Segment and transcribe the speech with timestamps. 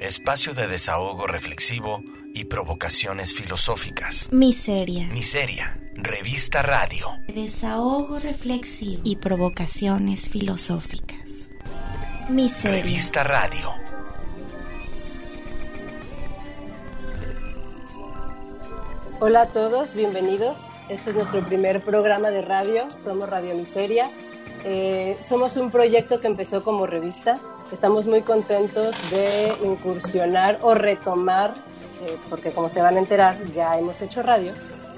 [0.00, 2.02] espacio de desahogo reflexivo
[2.34, 4.28] y provocaciones filosóficas.
[4.32, 5.06] Miseria.
[5.08, 7.06] Miseria, revista radio.
[7.28, 11.50] Desahogo reflexivo y provocaciones filosóficas.
[12.30, 12.82] Miseria.
[12.82, 13.74] Revista radio.
[19.20, 20.56] Hola a todos, bienvenidos.
[20.88, 24.10] Este es nuestro primer programa de radio, somos Radio Miseria.
[24.64, 27.38] Eh, somos un proyecto que empezó como revista.
[27.72, 31.54] Estamos muy contentos de incursionar o retomar,
[32.04, 34.52] eh, porque como se van a enterar, ya hemos hecho radio,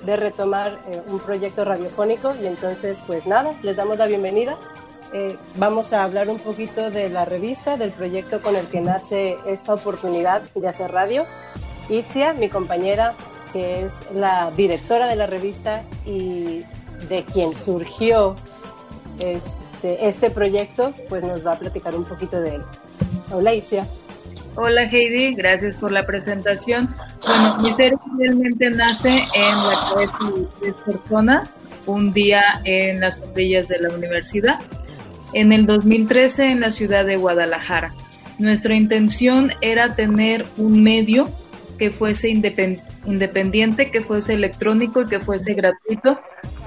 [0.06, 4.56] de retomar eh, un proyecto radiofónico y entonces, pues nada, les damos la bienvenida.
[5.56, 9.74] vamos a hablar un poquito de la revista, del proyecto con el que nace esta
[9.74, 11.27] oportunidad de hacer radio.
[11.91, 13.12] Itzia, mi compañera,
[13.52, 16.64] que es la directora de la revista y
[17.10, 18.34] de quien surgió
[19.20, 22.62] este, este proyecto, pues nos va a platicar un poquito de él.
[23.32, 23.86] Hola Itzia.
[24.55, 26.95] Hola Heidi, gracias por la presentación.
[27.27, 31.55] Bueno, mi serie realmente nace en la cabeza de tres personas,
[31.86, 34.60] un día en las sombrillas de la universidad,
[35.33, 37.94] en el 2013 en la ciudad de Guadalajara.
[38.38, 41.30] Nuestra intención era tener un medio
[41.78, 46.20] que fuese independiente, que fuese electrónico y que fuese gratuito,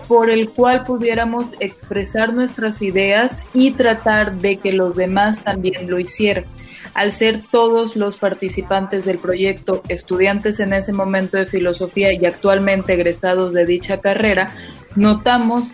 [0.08, 6.00] por el cual pudiéramos expresar nuestras ideas y tratar de que los demás también lo
[6.00, 6.46] hicieran.
[6.94, 12.94] Al ser todos los participantes del proyecto estudiantes en ese momento de filosofía y actualmente
[12.94, 14.56] egresados de dicha carrera,
[14.96, 15.66] notamos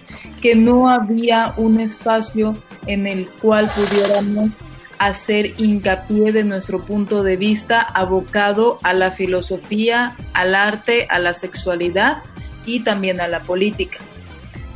[0.42, 2.56] que no había un espacio
[2.88, 4.50] en el cual pudiéramos
[4.98, 11.34] hacer hincapié de nuestro punto de vista abocado a la filosofía, al arte, a la
[11.34, 12.22] sexualidad
[12.66, 13.98] y también a la política.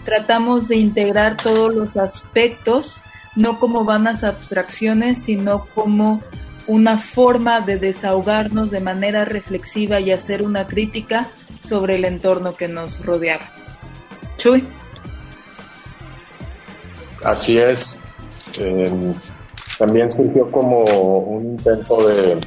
[0.06, 3.02] Tratamos de integrar todos los aspectos,
[3.36, 6.22] no como vanas abstracciones, sino como
[6.68, 11.30] una forma de desahogarnos de manera reflexiva y hacer una crítica
[11.68, 13.44] sobre el entorno que nos rodeaba.
[14.38, 14.64] Chuy.
[17.24, 17.98] Así es.
[18.60, 19.14] Eh,
[19.78, 22.38] también surgió como un intento de,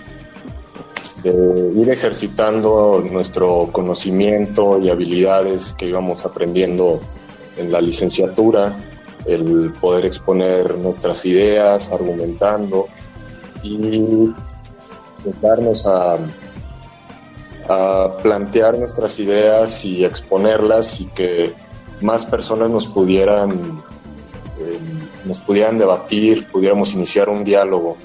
[1.74, 7.00] ir ejercitando nuestro conocimiento y habilidades que íbamos aprendiendo
[7.58, 8.76] en la licenciatura,
[9.26, 12.86] el poder exponer nuestras ideas, argumentando
[13.62, 14.32] y
[15.22, 16.18] pues, darnos a,
[17.68, 21.52] a plantear nuestras ideas y exponerlas y que
[22.00, 23.82] más personas nos pudieran
[25.24, 27.96] nos pudieran debatir, pudiéramos iniciar un diálogo.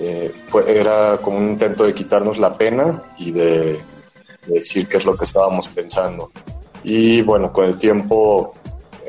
[0.00, 0.32] Eh,
[0.66, 3.78] era como un intento de quitarnos la pena y de,
[4.46, 6.30] decir qué es lo que estábamos pensando.
[6.82, 8.54] Y bueno, con el tiempo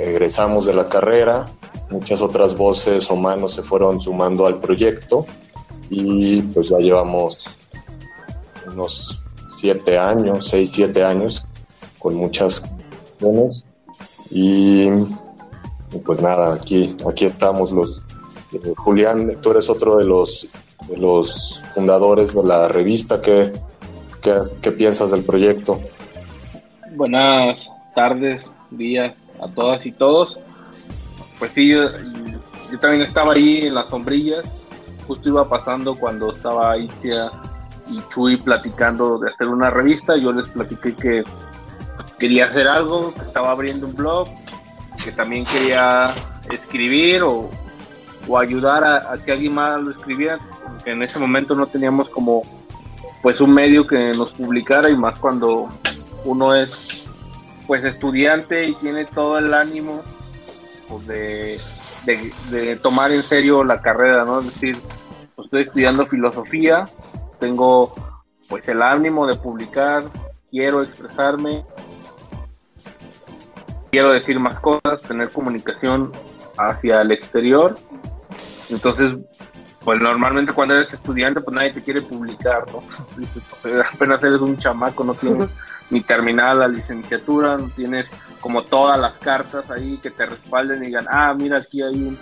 [0.10, 1.46] egresamos de la carrera,
[1.90, 5.26] muchas otras voces o manos se fueron sumando al proyecto
[5.90, 7.46] y pues ya llevamos
[8.68, 11.46] unos siete años, seis, siete años
[12.00, 12.64] con muchas
[13.12, 13.68] acciones
[14.30, 14.90] y
[16.06, 18.04] pues nada, aquí, aquí estamos los...
[18.54, 20.48] Eh, Julián, tú eres otro de los,
[20.88, 23.22] de los fundadores de la revista.
[23.22, 23.52] ¿Qué,
[24.62, 25.82] qué, piensas del proyecto?
[26.96, 30.40] Buenas tardes, días a todas y todos.
[31.40, 31.90] Pues sí, yo,
[32.80, 34.44] también estaba ahí en las sombrillas.
[35.08, 37.32] Justo iba pasando cuando estaba Itia
[37.90, 40.16] y Chuy platicando de hacer una revista.
[40.16, 41.24] Yo les platiqué que
[42.20, 44.28] quería hacer algo, que estaba abriendo un blog
[45.04, 46.14] que también quería
[46.52, 47.50] escribir o,
[48.38, 50.40] ayudar a, que alguien más lo escribiera,
[50.86, 52.44] que en ese momento no teníamos como
[53.22, 55.70] pues un medio que nos publicara y más cuando
[56.24, 57.01] uno es
[57.72, 60.02] pues estudiante y tiene todo el ánimo
[60.90, 61.58] pues, de,
[62.50, 64.42] de, tomar en serio la carrera, ¿no?
[64.42, 64.78] Es decir,
[65.34, 66.84] pues, estoy estudiando filosofía,
[67.40, 67.96] tengo
[68.50, 70.04] pues el ánimo de publicar,
[70.50, 71.64] quiero expresarme
[73.90, 76.12] quiero decir más cosas, tener comunicación
[76.58, 77.76] hacia el exterior.
[78.68, 79.16] Entonces,
[79.84, 82.84] pues normalmente cuando eres estudiante, pues nadie te quiere publicar, ¿no?
[83.94, 85.50] Apenas eres un chamaco, no tienes
[85.90, 88.08] ni terminada la licenciatura, no tienes
[88.40, 92.18] como todas las cartas ahí que te respalden y digan, ah, mira, aquí hay un,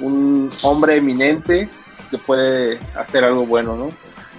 [0.00, 1.68] un hombre eminente
[2.10, 3.88] que puede hacer algo bueno, ¿no?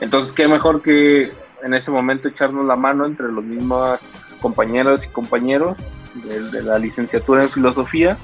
[0.02, 1.32] Entonces, qué mejor que
[1.64, 4.00] en ese momento echarnos la mano entre los mismos
[4.40, 5.78] compañeros y compañeros
[6.24, 8.18] de, la licenciatura en filosofía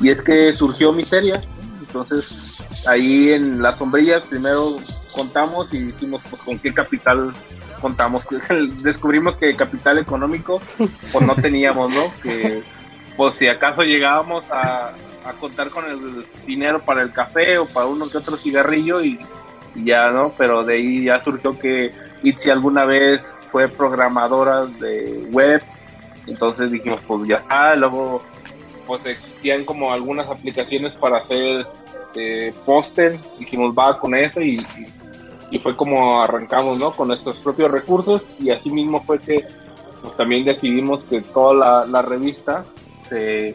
[0.00, 1.42] y es que surgió Miseria.
[2.02, 4.78] Entonces ahí en las sombrillas primero
[5.12, 7.32] contamos y dijimos pues con qué capital
[7.80, 8.22] contamos.
[8.82, 12.12] Descubrimos que capital económico pues no teníamos, ¿no?
[12.22, 12.62] Que
[13.16, 14.92] pues si acaso llegábamos a,
[15.40, 19.18] contar con el dinero para el café o para uno que otro cigarrillo y
[19.74, 20.32] ya, ¿no?
[20.38, 25.62] Pero de ahí ya surgió que Itzi alguna vez fue programadora de web,
[26.28, 28.22] entonces dijimos, pues ya está, luego
[28.86, 31.66] pues existían como algunas aplicaciones para hacer
[32.16, 34.64] eh, póster, dijimos va con eso y,
[35.50, 36.90] y, fue como arrancamos, ¿no?
[36.90, 39.44] Con nuestros propios recursos y así mismo fue que
[40.02, 42.64] pues, también decidimos que toda la, revista
[43.08, 43.54] se,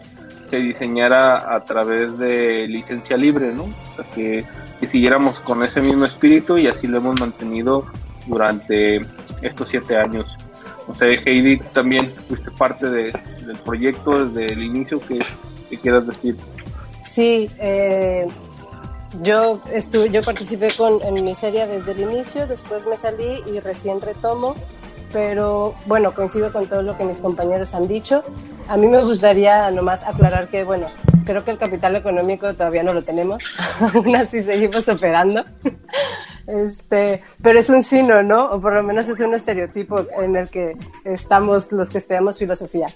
[0.49, 3.63] se, diseñara a través de licencia libre, ¿no?
[3.63, 4.45] O sea, que,
[4.79, 7.85] que siguiéramos con ese mismo espíritu y así lo hemos mantenido
[8.27, 8.99] durante
[9.41, 10.25] estos siete años.
[10.87, 13.13] O sea, Heidi, también fuiste parte de,
[13.45, 15.19] del proyecto desde el inicio, que,
[15.77, 16.35] quieras decir?
[17.03, 18.27] Sí, eh,
[19.21, 23.59] yo, estuve, yo participé con, en mi serie desde el inicio, después me salí y
[23.59, 24.55] recién retomo,
[25.11, 28.23] pero bueno, coincido con todo lo que mis compañeros han dicho.
[28.67, 30.87] A mí me gustaría nomás aclarar que, bueno,
[31.25, 33.43] creo que el capital económico todavía no lo tenemos,
[33.93, 35.43] aún así seguimos operando.
[36.47, 38.45] Este, pero es un sino, ¿no?
[38.49, 40.75] O por lo menos es un estereotipo en el que
[41.05, 42.87] estamos los que estudiamos filosofía.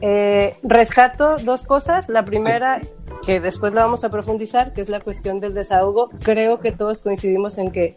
[0.00, 2.08] Eh, rescato dos cosas.
[2.08, 2.80] La primera,
[3.24, 6.10] que después la vamos a profundizar, que es la cuestión del desahogo.
[6.22, 7.96] Creo que todos coincidimos en que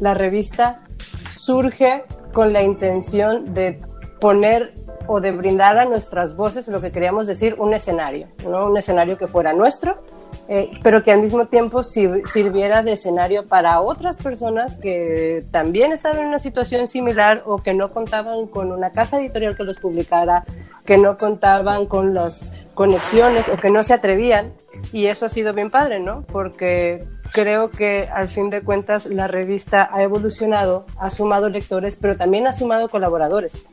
[0.00, 0.82] la revista
[1.30, 3.80] surge con la intención de
[4.20, 4.74] poner
[5.06, 8.66] o de brindar a nuestras voces lo que queríamos decir un escenario, ¿no?
[8.66, 10.02] Un escenario que fuera nuestro
[10.48, 16.20] eh, pero que al mismo tiempo sirviera de escenario para otras personas que también estaban
[16.20, 20.44] en una situación similar o que no contaban con una casa editorial que los publicara,
[20.84, 24.52] que no contaban con las conexiones o que no se atrevían.
[24.92, 26.22] Y eso ha sido bien padre, ¿no?
[26.22, 32.16] Porque creo que al fin de cuentas la revista ha evolucionado, ha sumado lectores, pero
[32.16, 33.64] también ha sumado colaboradores.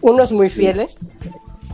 [0.00, 0.98] Unos muy fieles,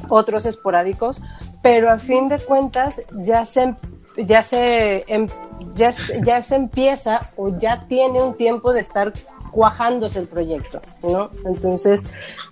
[0.08, 1.22] otros esporádicos,
[1.62, 3.74] pero a fin de cuentas ya se
[4.16, 5.26] ya se, em,
[5.74, 5.94] ya,
[6.24, 9.12] ya se empieza o ya tiene un tiempo de estar
[9.52, 11.30] cuajándose el proyecto, ¿no?
[11.44, 12.02] Entonces,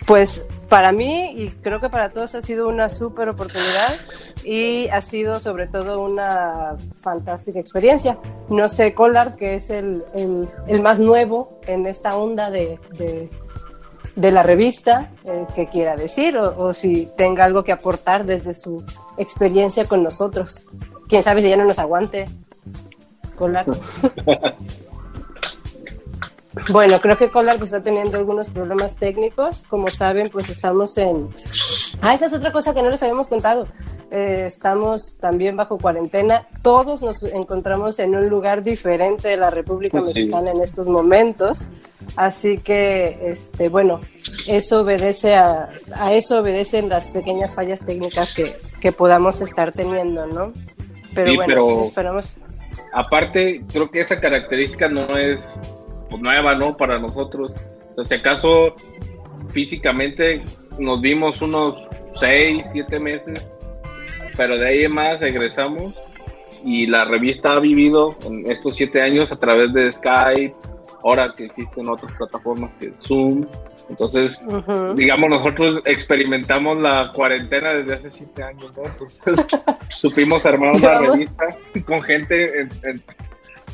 [0.07, 3.97] pues para mí y creo que para todos ha sido una súper oportunidad
[4.45, 8.19] y ha sido sobre todo una fantástica experiencia.
[8.51, 10.05] No sé, Collard, que es el,
[10.67, 12.79] el, más nuevo en esta onda de,
[14.15, 18.53] de, la revista, eh, que quiera decir o, o si tenga algo que aportar desde
[18.53, 18.85] su
[19.17, 20.67] experiencia con nosotros
[21.11, 22.27] quién sabe si ya no nos aguante.
[23.37, 23.67] Collar.
[26.71, 29.65] bueno, creo que Collar pues, está teniendo algunos problemas técnicos.
[29.69, 31.29] Como saben, pues estamos en...
[32.01, 33.67] Ah, esa es otra cosa que no les habíamos contado.
[34.11, 36.47] Eh, estamos también bajo cuarentena.
[36.63, 41.67] Todos nos encontramos en un lugar diferente de la República Mexicana en estos momentos.
[42.17, 44.01] Así que, este, bueno,
[44.47, 50.27] eso obedece a, a eso obedecen las pequeñas fallas técnicas que, que podamos estar teniendo,
[50.27, 50.53] ¿no?
[51.15, 52.37] Pero bueno, pues esperamos.
[52.93, 55.41] Aparte, creo que esa característica no es
[56.09, 56.77] pues, nueva, ¿no?
[56.77, 57.53] Para nosotros.
[57.91, 58.75] Entonces, acaso
[59.49, 60.43] físicamente
[60.79, 61.75] nos vimos unos
[62.17, 63.51] 6, 7 meses,
[64.37, 65.95] pero de ahí en más regresamos
[66.65, 70.55] y la revista ha vivido en estos 7 años a través de Skype,
[71.03, 73.47] ahora que existen otras plataformas que Zoom,
[73.91, 74.39] entonces,
[74.95, 78.85] digamos, nosotros experimentamos la cuarentena desde hace siete años, ¿no?
[78.85, 79.47] Entonces,
[79.89, 81.49] supimos armar una revista
[81.85, 82.69] con gente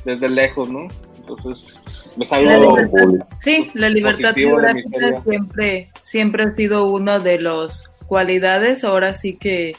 [0.04, 0.88] desde lejos, ¿no?
[1.18, 1.78] Entonces,
[2.16, 2.74] me salió...
[3.40, 9.72] sí, la libertad geográfica siempre, siempre ha sido una de las cualidades, ahora sí que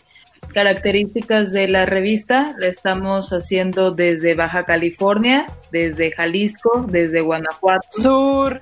[0.54, 7.88] características de la revista la estamos haciendo desde Baja California, desde Jalisco, desde Guanajuato.
[7.92, 8.62] Sur.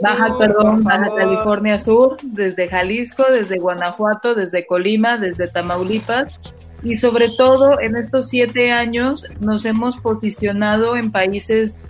[0.00, 6.40] Baja, perdón, Baja California Sur, desde Jalisco, desde Guanajuato, desde Colima, desde Tamaulipas.
[6.82, 11.80] Y sobre todo en estos siete años nos hemos posicionado en países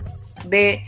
[0.47, 0.85] de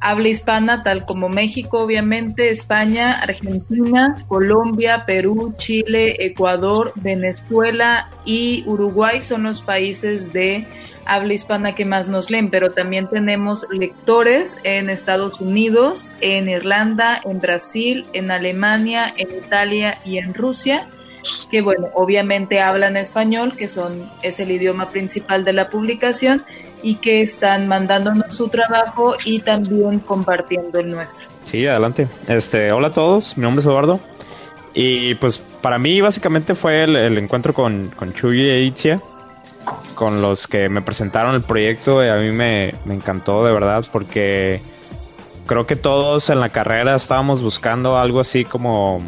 [0.00, 9.20] habla hispana, tal como México, obviamente, España, Argentina, Colombia, Perú, Chile, Ecuador, Venezuela y Uruguay
[9.20, 10.66] son los países de
[11.06, 17.20] habla hispana que más nos leen, pero también tenemos lectores en Estados Unidos, en Irlanda,
[17.24, 20.88] en Brasil, en Alemania, en Italia y en Rusia,
[21.50, 26.42] que bueno, obviamente hablan español, que son es el idioma principal de la publicación
[26.82, 31.26] y que están mandándonos su trabajo y también compartiendo el nuestro.
[31.44, 32.08] Sí, adelante.
[32.28, 34.00] Este, hola a todos, mi nombre es Eduardo.
[34.74, 39.00] Y pues para mí básicamente fue el, encuentro con, con Chuy e Itzia
[39.94, 44.60] con los que me presentaron el proyecto y a mí me, encantó de verdad porque
[45.46, 48.98] creo que todos en la carrera estábamos buscando algo así como,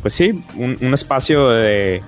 [0.00, 2.02] pues sí, un, espacio de,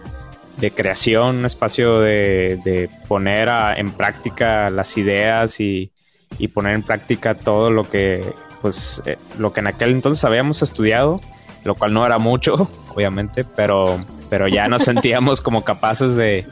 [0.75, 5.91] creación, un espacio de, poner en práctica las ideas y,
[6.39, 8.33] y poner en práctica todo lo que
[8.63, 11.21] pues eh, lo que en aquel entonces habíamos estudiado,
[11.65, 16.47] lo cual no era mucho, obviamente, pero pero ya nos sentíamos como capaces de,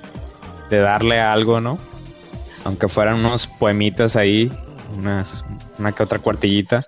[0.72, 1.78] de darle algo, ¿no?
[2.64, 4.50] Aunque fueran unos poemitas ahí,
[4.96, 5.44] unas,
[5.78, 6.86] una que otra cuartillita.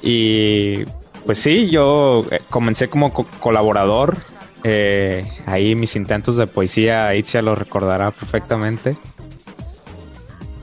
[0.00, 0.84] Y
[1.26, 4.16] pues sí, yo eh, comencé como colaborador.
[4.64, 8.96] Eh, ahí mis intentos de poesía, Itzia lo recordará perfectamente.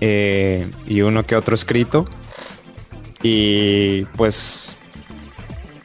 [0.02, 2.06] Eh, y uno que otro escrito.
[3.22, 4.76] Y pues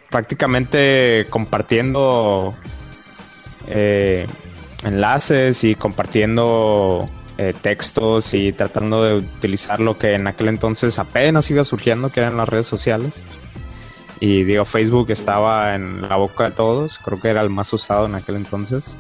[0.09, 2.54] prácticamente compartiendo
[4.84, 7.08] enlaces y compartiendo
[7.62, 12.36] textos y tratando de utilizar lo que en aquel entonces apenas iba surgiendo, que eran
[12.36, 13.24] las redes sociales.
[14.20, 18.06] Y digo, Facebook estaba en la boca de todos, creo que era el más usado
[18.06, 18.96] en aquel entonces.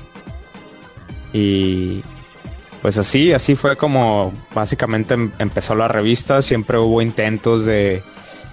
[1.32, 2.02] Y
[2.82, 8.02] pues así, así fue como básicamente em, empezó la revista, siempre hubo intentos de,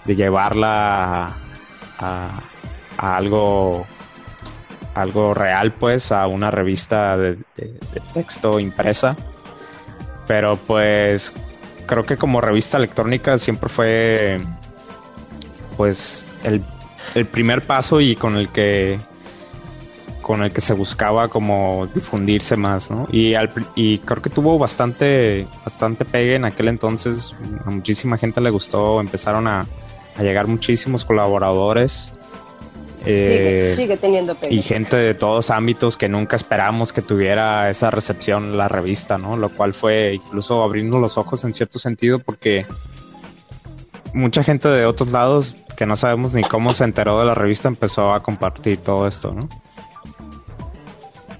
[0.05, 1.35] llevarla
[1.99, 2.29] a,
[2.97, 3.85] algo
[4.93, 7.37] algo real pues a una revista de,
[8.13, 9.15] texto impresa
[10.27, 11.33] pero pues
[11.85, 14.41] creo que como revista electrónica siempre fue
[15.77, 16.63] pues el,
[17.25, 18.97] primer paso y con el que
[20.21, 23.07] con el que se buscaba como difundirse más, ¿no?
[23.11, 23.33] Y,
[23.75, 29.01] y creo que tuvo bastante, bastante pegue en aquel entonces, a muchísima gente le gustó,
[29.01, 29.65] empezaron a,
[30.19, 32.13] llegar muchísimos colaboradores.
[33.05, 34.53] Eh, sigue, teniendo pegue.
[34.53, 39.37] Y gente de todos ámbitos que nunca esperamos que tuviera esa recepción la revista, ¿no?
[39.37, 42.65] Lo cual fue incluso abriendo los ojos en cierto sentido porque
[44.13, 47.67] mucha gente de otros lados que no sabemos ni cómo se enteró de la revista
[47.67, 49.49] empezó a compartir todo esto, ¿no?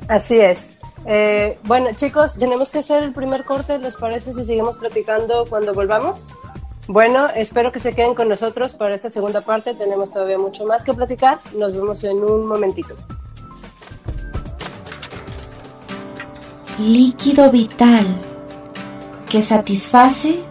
[0.08, 0.72] Así es.
[1.06, 5.74] Eh, bueno, chicos, tenemos que hacer el primer corte, ¿les parece si seguimos platicando cuando
[5.74, 6.28] volvamos?
[6.92, 9.74] Bueno, espero que se queden con nosotros para esta segunda parte.
[9.74, 11.40] Tenemos todavía mucho más que platicar.
[11.56, 12.98] Nos vemos en un momentito.
[16.80, 18.06] Líquido vital
[19.30, 20.42] que satisface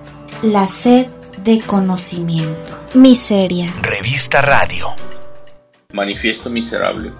[0.43, 1.09] la sed
[1.45, 2.75] de conocimiento.
[2.95, 3.67] Miseria.
[3.83, 4.87] Revista Radio.
[5.93, 7.13] Manifiesto Miserable.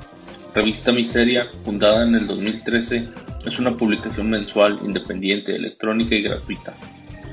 [0.55, 3.07] Revista Miseria, fundada en el 2013,
[3.45, 6.73] es una publicación mensual, independiente, electrónica y gratuita.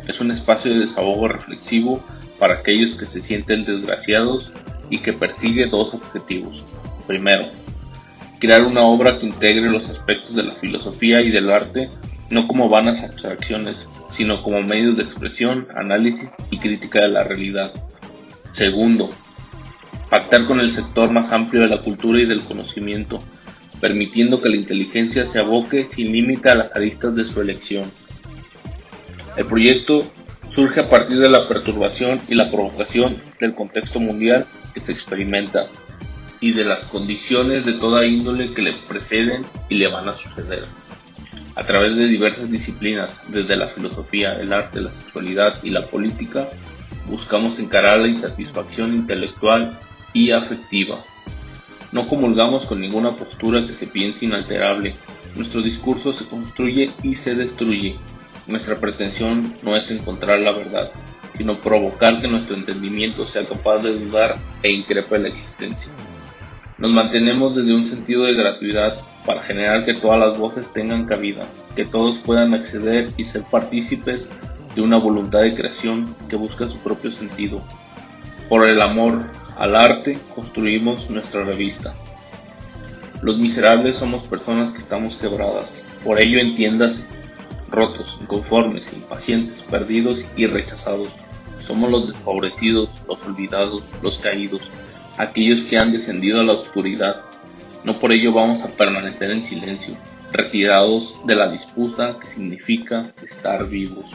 [0.07, 2.03] Es un espacio de desahogo reflexivo
[2.39, 4.51] para aquellos que se sienten desgraciados
[4.89, 6.63] y que persigue dos objetivos.
[7.07, 7.45] Primero,
[8.39, 11.89] crear una obra que integre los aspectos de la filosofía y del arte
[12.29, 17.71] no como vanas abstracciones, sino como medios de expresión, análisis y crítica de la realidad.
[18.51, 19.09] Segundo,
[20.09, 23.17] pactar con el sector más amplio de la cultura y del conocimiento,
[23.79, 27.91] permitiendo que la inteligencia se aboque sin límite a las aristas de su elección.
[29.37, 30.11] El proyecto
[30.49, 35.67] surge a partir de la perturbación y la provocación del contexto mundial que se experimenta
[36.41, 40.63] y de las condiciones de toda índole que le preceden y le van a suceder
[41.57, 46.47] a través de diversas disciplinas, desde la filosofía, el arte, la sexualidad y la política,
[47.07, 49.79] buscamos encarar la insatisfacción intelectual
[50.13, 51.03] y afectiva.
[51.91, 54.93] No comulgamos con ninguna postura que se piense inalterable.
[55.35, 57.95] Nuestro discurso se construye y se destruye.
[58.47, 60.91] Nuestra pretensión no es encontrar la verdad,
[61.35, 65.91] sino provocar que nuestro entendimiento sea capaz de dudar e increpe la existencia.
[66.77, 71.45] Nos mantenemos desde un sentido de gratuidad para generar que todas las voces tengan cabida,
[71.75, 74.29] que todos puedan acceder y ser partícipes
[74.75, 77.61] de una voluntad de creación que busca su propio sentido.
[78.47, 79.25] Por el amor
[79.57, 81.93] al arte construimos nuestra revista.
[83.21, 85.65] Los miserables somos personas que estamos quebradas,
[86.03, 87.03] por ello entiendas,
[87.69, 91.09] rotos, inconformes, impacientes, perdidos y rechazados.
[91.59, 94.69] Somos los desfavorecidos, los olvidados, los caídos,
[95.17, 97.27] aquellos que han descendido a la oscuridad
[97.87, 99.95] no por ello vamos a permanecer en silencio,
[100.33, 104.05] retirados de la disputa que significa estar vivos.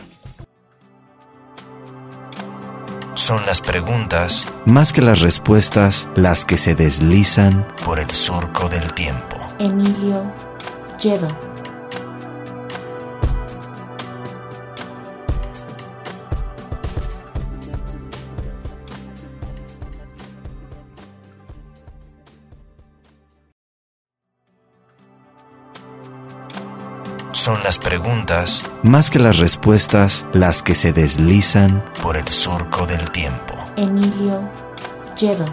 [3.15, 8.93] Son las preguntas, más que las respuestas, las que se deslizan por el surco del
[8.93, 9.39] tiempo.
[9.59, 10.31] Emilio
[10.99, 11.52] Yedo.
[27.43, 33.11] Son las preguntas, más que las respuestas, las que se deslizan por el surco del
[33.11, 33.57] tiempo.
[33.77, 34.49] Emilio
[35.19, 35.45] Yedo.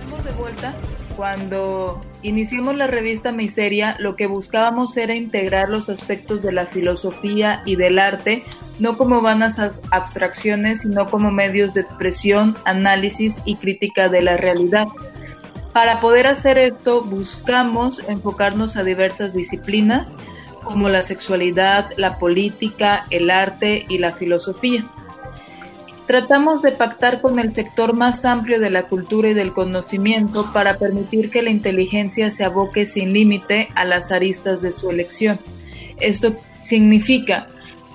[0.00, 0.74] Estamos de vuelta
[1.16, 7.62] cuando iniciamos la revista Miseria, lo que buscábamos era integrar los aspectos de la filosofía
[7.64, 8.42] y del arte,
[8.80, 9.60] no como vanas
[9.92, 14.88] abstracciones, sino como medios de expresión, análisis y crítica de la realidad.
[15.72, 20.16] Para poder hacer esto, buscamos enfocarnos a diversas disciplinas,
[20.64, 24.84] como la sexualidad, la política, el arte y la filosofía.
[26.06, 30.76] Tratamos de pactar con el sector más amplio de la cultura y del conocimiento para
[30.76, 35.38] permitir que la inteligencia se aboque sin límite a las aristas de su elección.
[36.00, 36.34] Esto
[36.64, 37.46] significa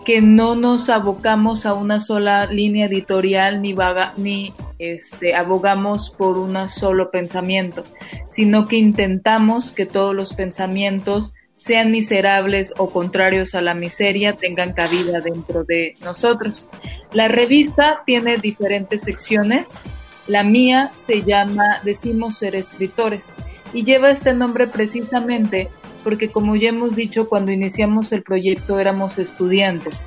[0.06, 6.38] que no nos abocamos a una sola línea editorial ni, vaga, ni este, abogamos por
[6.38, 7.84] un solo pensamiento,
[8.28, 14.74] sino que intentamos que todos los pensamientos sean miserables o contrarios a la miseria, tengan
[14.74, 16.70] cabida dentro de nosotros.
[17.14, 19.80] La revista tiene diferentes secciones.
[20.28, 23.28] La mía se llama Decimos ser escritores
[23.74, 25.70] y lleva este nombre precisamente
[26.04, 30.04] porque como ya hemos dicho cuando iniciamos el proyecto éramos estudiantes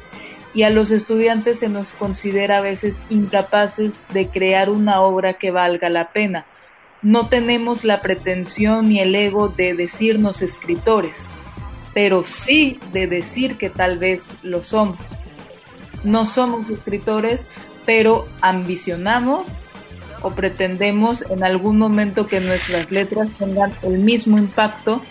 [0.58, 5.52] y a los estudiantes se nos considera a veces incapaces de crear una obra que
[5.52, 6.46] valga la pena.
[7.00, 11.28] No tenemos la pretensión ni el ego de decirnos escritores
[11.98, 14.98] pero sí de decir que tal vez lo somos.
[16.04, 17.44] No somos escritores,
[17.84, 19.48] pero ambicionamos
[20.22, 25.02] o pretendemos en algún momento que nuestras letras tengan el mismo impacto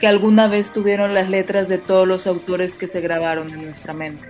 [0.00, 3.94] que alguna vez tuvieron las letras de todos los autores que se grabaron en nuestra
[3.94, 4.26] mente.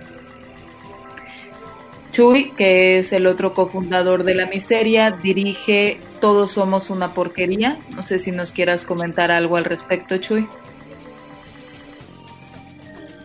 [2.11, 7.77] Chuy, que es el otro cofundador de La Miseria, dirige Todos Somos una Porquería.
[7.95, 10.47] No sé si nos quieras comentar algo al respecto, Chuy.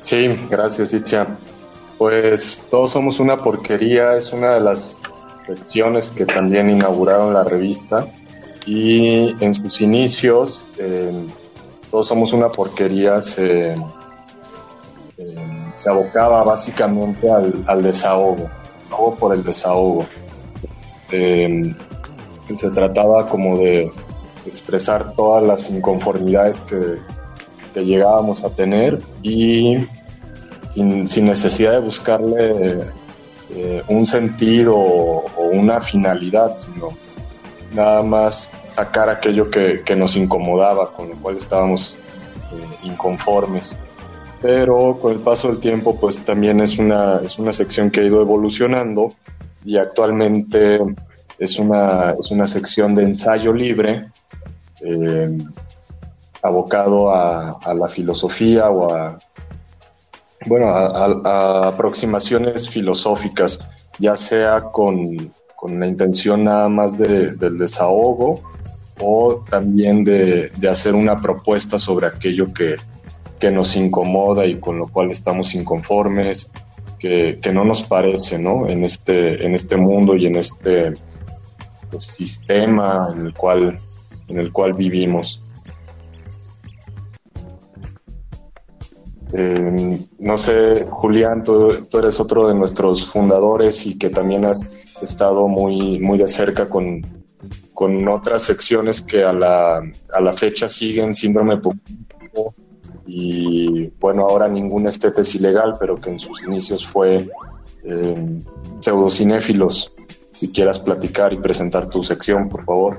[0.01, 1.27] Sí, gracias, Itzia.
[1.97, 5.01] Pues todos somos una porquería, es una de las
[5.47, 8.07] secciones que también inauguraron la revista
[8.67, 10.69] y en sus inicios
[11.91, 13.75] todos somos una porquería se
[15.87, 18.51] abocaba básicamente al, desahogo,
[18.85, 20.07] desahogo por el desahogo.
[21.11, 21.75] Eh,
[22.55, 23.91] se trataba como de
[24.47, 26.99] expresar todas las inconformidades que,
[27.73, 29.87] que llegábamos a tener y
[30.75, 32.81] sin, necesidad de buscarle
[33.51, 36.89] eh, un sentido o, una finalidad, sino
[37.73, 41.97] nada más sacar aquello que, nos incomodaba, con lo cual estábamos
[42.53, 43.77] eh, inconformes.
[44.45, 48.05] Pero con el paso del tiempo, pues también es una, es una sección que ha
[48.05, 49.15] ido evolucionando
[49.65, 50.81] y actualmente
[51.39, 54.11] es una, es una sección de ensayo libre
[54.83, 55.39] eh,
[56.43, 59.19] abocado a, a, la filosofía o a,
[60.45, 63.67] bueno, a, aproximaciones filosóficas,
[63.99, 65.33] ya sea con,
[65.67, 68.43] la intención nada más de, del desahogo
[69.01, 72.77] o también de, hacer una propuesta sobre aquello que,
[73.51, 76.51] nos incomoda y con lo cual estamos inconformes,
[76.99, 78.67] que, no nos parece, ¿no?
[78.67, 80.95] En este, en este mundo y en este
[81.91, 83.79] pues, sistema en el cual,
[84.29, 85.43] en el cual vivimos.
[89.35, 95.47] Eh, no sé, Julián, tú, eres otro de nuestros fundadores y que también has estado
[95.47, 97.13] muy, muy de cerca con,
[98.09, 102.55] otras secciones que a la, a la fecha siguen síndrome público
[103.07, 107.29] y bueno, ahora ningún estete es ilegal, pero que en sus inicios fue
[107.85, 108.43] eh,
[108.77, 109.93] pseudocinéfilos.
[110.31, 112.97] Si quieras platicar y presentar tu sección, por favor.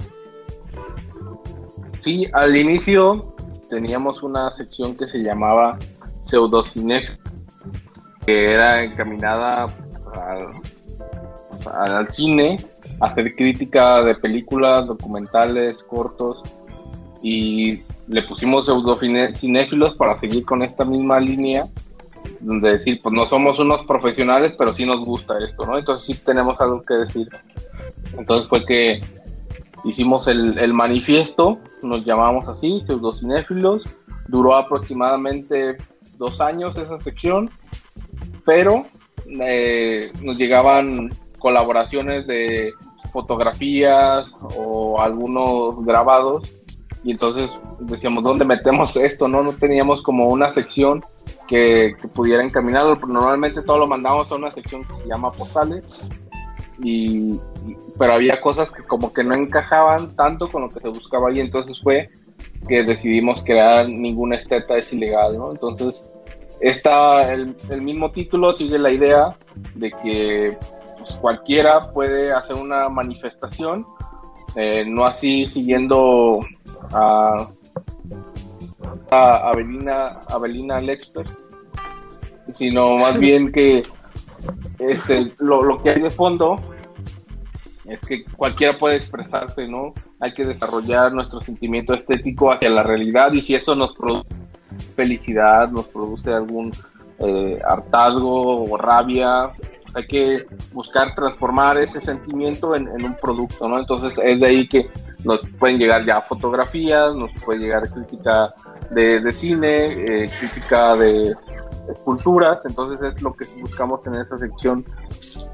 [2.02, 3.36] Sí, al inicio
[3.70, 5.78] teníamos una sección que se llamaba
[6.24, 7.04] pseudocine
[8.26, 9.66] que era encaminada
[11.66, 12.58] al, cine,
[13.00, 16.42] a hacer crítica de películas, documentales, cortos
[17.22, 21.68] y le pusimos pseudocinéfilos para seguir con esta misma línea
[22.40, 25.78] de decir, pues no somos unos profesionales, pero sí nos gusta esto, ¿no?
[25.78, 27.30] Entonces sí tenemos algo que decir.
[28.18, 29.02] Entonces fue que
[29.84, 33.84] hicimos el, el manifiesto, nos llamamos así, pseudocinéfilos,
[34.28, 35.78] duró aproximadamente
[36.18, 37.50] dos años esa sección,
[38.44, 38.86] pero
[39.42, 42.74] eh, nos llegaban colaboraciones de
[43.12, 46.65] fotografías o algunos grabados
[47.06, 49.28] y entonces decíamos, ¿dónde metemos esto?
[49.28, 51.06] No, no teníamos como una sección
[51.48, 55.84] que, pudiera encaminarlo, normalmente todo lo mandamos a una sección que se llama postales,
[56.82, 57.40] y,
[58.00, 61.40] pero había cosas que como que no encajaban tanto con lo que se buscaba ahí,
[61.40, 62.10] entonces fue
[62.68, 65.52] que decidimos crear ninguna esteta es ilegal, ¿no?
[65.52, 66.04] Entonces,
[66.60, 69.38] está el, mismo título, sigue la idea
[69.76, 70.58] de que
[70.98, 73.86] pues, cualquiera puede hacer una manifestación,
[74.56, 76.40] eh, no así siguiendo
[76.92, 77.48] a
[79.12, 81.26] a Avelina, Avelina Lexper,
[82.54, 83.82] sino más bien que
[84.80, 86.60] este, lo, lo que hay de fondo
[87.86, 89.94] es que cualquiera puede expresarse, ¿no?
[90.20, 94.28] Hay que desarrollar nuestro sentimiento estético hacia la realidad y si eso nos produce
[94.96, 96.72] felicidad, nos produce algún
[97.20, 99.52] eh, hartazgo o rabia,
[99.84, 103.80] pues hay que buscar transformar ese sentimiento en, un producto, ¿no?
[103.80, 104.88] Entonces es de ahí que
[105.24, 108.54] nos pueden llegar ya fotografías, nos puede llegar crítica
[108.92, 111.34] de, cine, eh, crítica de
[111.90, 114.86] esculturas, entonces es lo que buscamos en esta sección.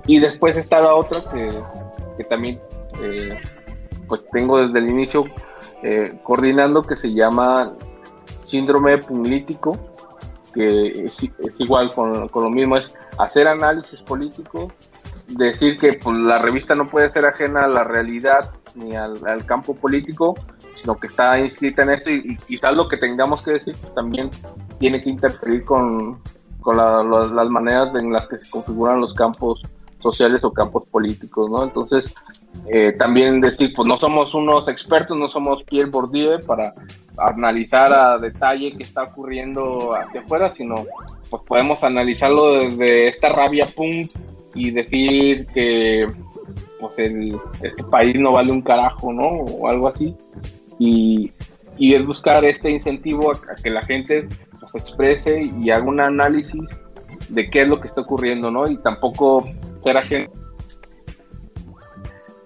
[0.08, 1.50] Y después está la otra que
[2.18, 2.60] que también
[3.02, 3.40] eh,
[4.08, 5.26] pues tengo desde el inicio
[5.84, 7.74] eh, coordinando que se llama
[8.44, 9.78] síndrome punglítico,
[10.54, 14.72] que es, igual con, lo mismo, es hacer análisis político,
[15.28, 19.76] decir que pues, la revista no puede ser ajena a la realidad ni al, campo
[19.76, 20.36] político,
[20.80, 24.30] sino que está inscrita en esto y, quizás lo que tengamos que decir pues, también
[24.80, 26.20] tiene que interferir con,
[26.62, 29.62] con las maneras en las que se configuran los campos
[30.02, 31.64] sociales o campos políticos, ¿no?
[31.64, 32.14] Entonces,
[32.68, 36.74] eh, también decir, pues no somos unos expertos, no somos Pierre Bourdieu para
[37.18, 40.76] analizar a detalle qué está ocurriendo hacia afuera, sino
[41.30, 44.10] pues podemos analizarlo desde esta rabia punk
[44.54, 46.08] y decir que
[46.80, 49.28] pues el, este país no vale un carajo, ¿no?
[49.28, 50.16] O algo así.
[50.80, 51.32] Y,
[51.78, 54.28] y es buscar este incentivo a, que la gente
[54.60, 56.62] pues, exprese y haga un análisis
[57.30, 58.70] de qué es lo que está ocurriendo, ¿no?
[58.70, 59.48] Y tampoco
[59.84, 60.32] ser agente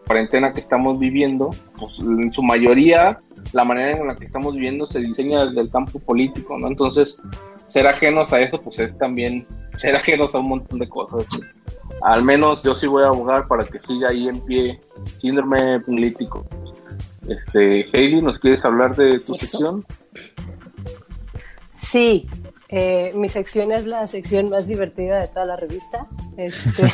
[0.05, 3.19] cuarentena que estamos viviendo, pues en su mayoría
[3.53, 6.67] la manera en la que estamos viviendo se diseña desde el campo político, ¿no?
[6.67, 7.17] Entonces,
[7.67, 9.45] ser ajenos a eso, pues es también
[9.79, 11.25] ser ajenos a un montón de cosas.
[12.01, 14.79] Al menos yo sí voy a abogar para que siga ahí en pie
[15.19, 16.45] síndrome político.
[17.27, 19.85] Este, Heidi, ¿nos quieres hablar de tu sección?
[21.75, 22.27] Sí,
[22.69, 26.07] eh, mi sección es la sección más divertida de toda la revista.
[26.35, 26.91] Este,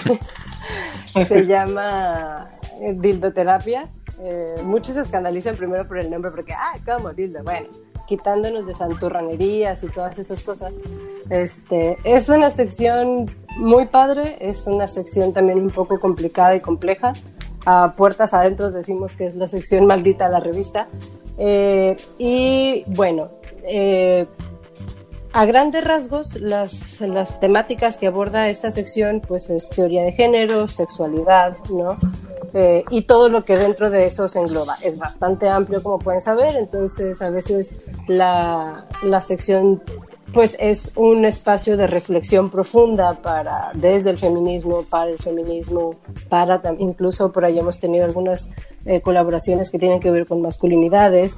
[1.27, 2.49] se llama
[2.81, 3.89] eh, Dildoterapia.
[4.19, 7.43] Eh, muchos se escandalizan primero por el nombre porque, ah, ¿cómo dildo?
[7.43, 7.67] Bueno,
[8.05, 10.75] quitándonos de santurranerías y todas esas cosas.
[11.29, 17.13] Este, es una sección muy padre, es una sección también un poco complicada y compleja.
[17.65, 20.89] A puertas adentro decimos que es la sección maldita de la revista.
[22.17, 23.29] y bueno,
[25.33, 30.67] a grandes rasgos, las, las, temáticas que aborda esta sección, pues es teoría de género,
[30.67, 31.95] sexualidad, ¿no?
[32.53, 34.77] Eh, y todo lo que dentro de eso se engloba.
[34.81, 37.73] Es bastante amplio, como pueden saber, entonces a veces
[38.07, 39.81] la, la sección
[40.33, 45.95] pues es un espacio de reflexión profunda para desde el feminismo para el feminismo
[46.29, 48.49] para incluso por ahí hemos tenido algunas
[48.85, 51.37] eh, colaboraciones que tienen que ver con masculinidades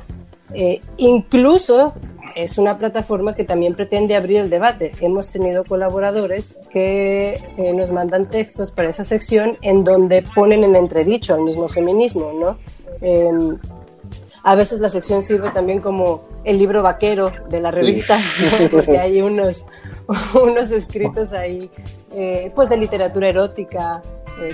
[0.54, 1.94] eh, incluso
[2.36, 4.92] es una plataforma que también pretende abrir el debate.
[5.02, 10.76] Hemos tenido colaboradores que eh, nos mandan textos para esa sección en donde ponen en
[10.76, 12.58] entredicho al mismo feminismo, ¿no?
[13.02, 13.58] Em,
[14.44, 18.20] a veces la sección sirve también como el libro vaquero de la revista,
[18.72, 19.66] porque hay unos,
[20.34, 21.70] unos escritos ahí,
[22.14, 24.02] eh, pues de literatura erótica,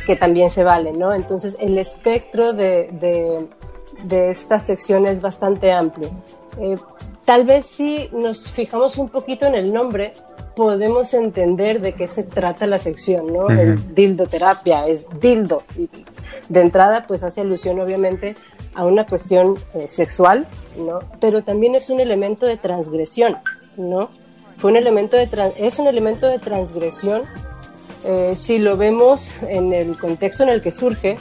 [0.05, 1.13] que también se valen, ¿no?
[1.13, 3.47] Entonces el espectro de de
[4.09, 6.09] esta sección es bastante amplio.
[6.59, 6.75] Eh,
[7.25, 10.13] tal vez si nos fijamos un poquito en el nombre,
[10.55, 13.49] podemos entender de qué se trata la sección, ¿no?
[13.49, 15.63] El dildoterapia es dildo.
[15.77, 15.89] Y
[16.49, 18.35] de entrada, pues hace alusión obviamente
[18.73, 20.99] a una cuestión eh, sexual, ¿no?
[21.19, 23.37] Pero también es un elemento de transgresión,
[23.77, 24.09] ¿no?
[24.57, 27.23] Fue un elemento de es un elemento de transgresión
[28.05, 31.17] eh, si lo vemos en el contexto en el que surge,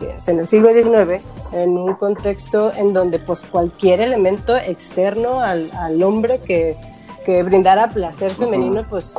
[0.00, 6.02] en el siglo XIX, en un contexto en donde pues cualquier elemento externo al, al
[6.02, 6.76] hombre que,
[7.24, 9.14] que, brindara placer femenino pues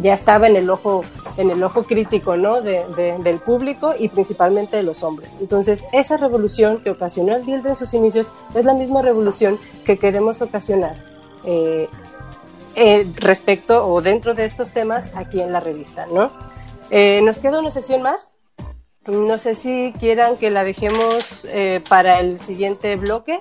[0.00, 1.04] ya estaba en el ojo
[1.36, 2.60] en el ojo crítico ¿no?
[2.60, 2.84] De,
[3.22, 7.76] del público y principalmente de los hombres entonces esa revolución que ocasionó el dildo en
[7.76, 10.96] sus inicios es la misma revolución que queremos ocasionar
[11.44, 11.88] eh,
[12.74, 16.30] eh, respecto o dentro de estos temas aquí en la revista ¿no?
[16.90, 18.32] Eh, nos queda una sección más
[19.06, 23.40] no sé si quieran que la dejemos eh, para el siguiente bloque.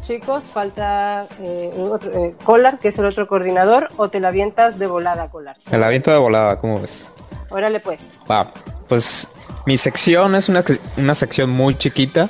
[0.00, 2.10] Chicos, falta eh, otro,
[2.44, 5.56] Collar, eh, que es el otro coordinador, o te la avientas de volada, Collar.
[5.70, 7.10] Me la aviento de volada, ¿cómo ves?
[7.50, 8.06] Órale, pues.
[8.30, 8.52] Va,
[8.88, 9.28] pues
[9.66, 10.64] mi sección es una,
[10.96, 12.28] una sección muy chiquita,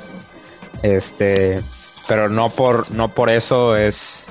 [0.81, 1.61] este,
[2.07, 4.27] pero no por, no por eso es,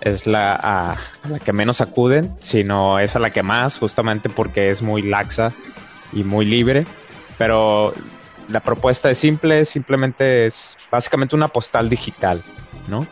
[0.00, 0.96] es la, a
[1.28, 5.52] la que menos acuden, sino es a la que más, justamente porque es muy laxa
[6.12, 6.86] y muy libre.
[7.42, 7.92] Pero
[8.50, 12.40] la propuesta es simple, simplemente es básicamente una postal digital,
[12.86, 13.04] ¿no?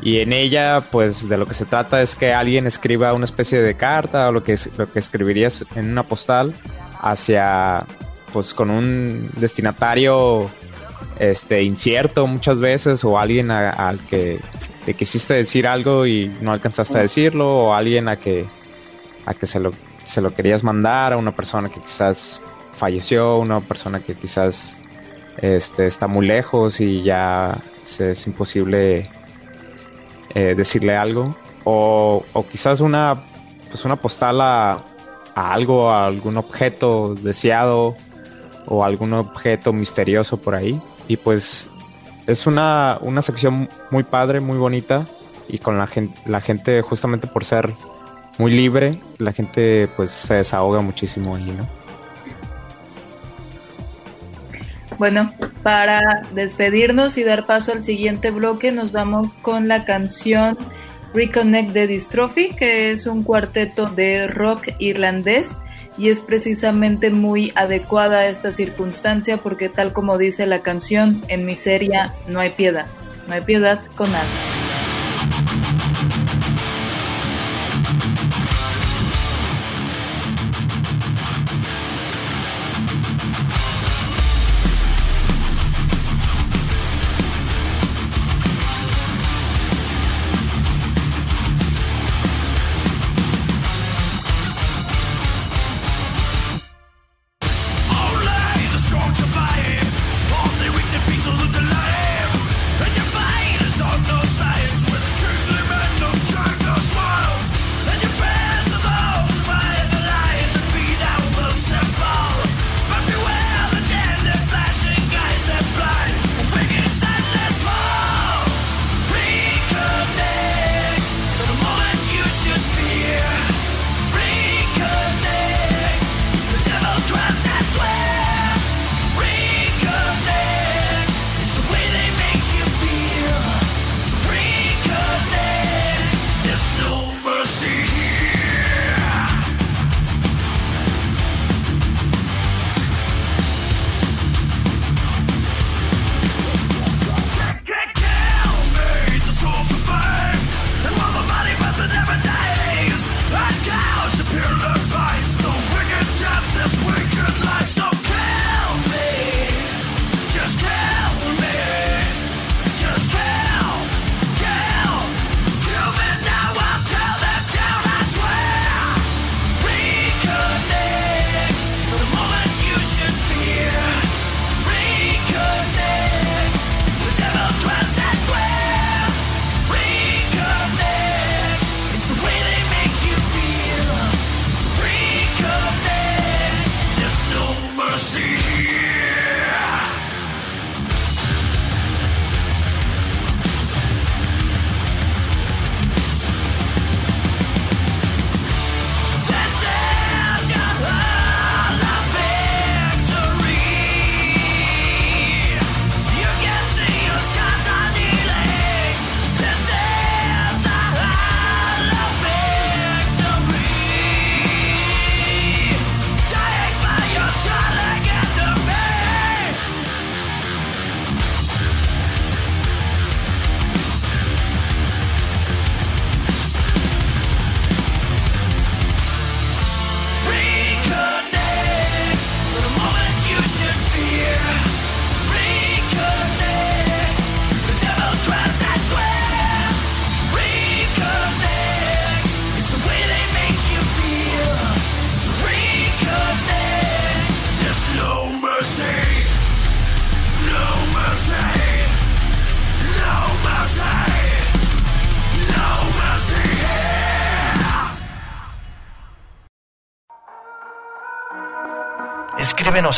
[0.00, 3.60] Y en ella, pues de lo que se trata es que alguien escriba una especie
[3.60, 6.54] de carta o lo que, lo que escribirías en una postal
[7.00, 7.84] hacia,
[8.32, 10.48] pues con un destinatario
[11.18, 14.40] este incierto muchas veces o alguien al que
[14.84, 18.46] te quisiste decir algo y no alcanzaste a decirlo o alguien a que
[19.26, 19.72] a que se lo
[20.04, 22.40] se lo querías mandar a una persona que quizás
[22.78, 24.80] falleció una persona que quizás
[25.36, 29.10] este está muy lejos y ya es imposible
[30.34, 33.16] eh, decirle algo o, o, quizás una
[33.68, 34.82] pues una postal a,
[35.34, 37.94] algo a algún objeto deseado
[38.66, 41.70] o algún objeto misterioso por ahí y pues
[42.28, 45.06] es una, una sección muy padre, muy bonita.
[45.48, 47.72] Y con la gente, la gente justamente por ser
[48.36, 51.66] muy libre, la gente pues se desahoga muchísimo ahí, ¿no?
[54.98, 55.32] Bueno,
[55.62, 60.58] para despedirnos y dar paso al siguiente bloque, nos vamos con la canción
[61.14, 65.58] Reconnect de Dystrophy, que es un cuarteto de rock irlandés
[65.96, 71.46] y es precisamente muy adecuada a esta circunstancia porque tal como dice la canción, en
[71.46, 72.86] miseria no hay piedad,
[73.26, 74.57] no hay piedad con nada.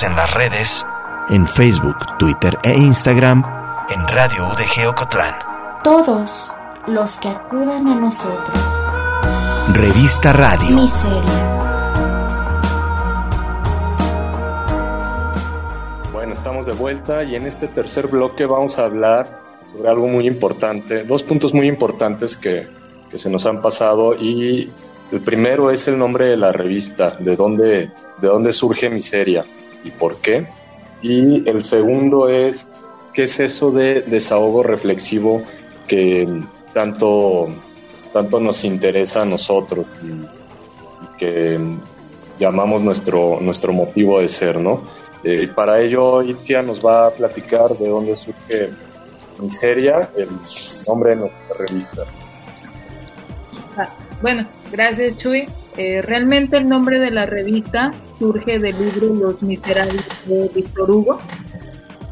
[0.02, 0.86] En las redes,
[1.28, 3.44] en Facebook, Twitter e Instagram,
[3.90, 5.34] en Radio UDG Ocotlán.
[5.84, 6.52] Todos
[6.86, 8.58] los que acudan a nosotros.
[9.74, 10.74] Revista Radio.
[10.74, 11.20] Miseria.
[16.12, 19.28] Bueno, estamos de vuelta y en este tercer bloque vamos a hablar
[19.70, 22.66] sobre algo muy importante, dos puntos muy importantes que,
[23.10, 24.70] que se nos han pasado y
[25.12, 29.44] el primero es el nombre de la revista, de dónde, de dónde surge Miseria
[29.84, 30.46] y por qué.
[31.02, 32.74] Y el segundo es
[33.12, 35.42] qué es eso de desahogo reflexivo
[35.88, 36.28] que,
[36.72, 37.48] tanto,
[38.12, 41.58] tanto nos interesa a nosotros y, que
[42.38, 44.82] llamamos nuestro, nuestro motivo de ser, ¿no?
[45.22, 48.70] Eh, para ello, Itzia nos va a platicar de dónde surge
[49.40, 50.28] Miseria, el
[50.86, 52.02] nombre de nuestra revista.
[53.76, 53.88] Ah,
[54.22, 55.46] bueno, gracias Chuy.
[55.76, 61.18] Eh, realmente el nombre de la revista surge del libro Los Miserables de Víctor Hugo.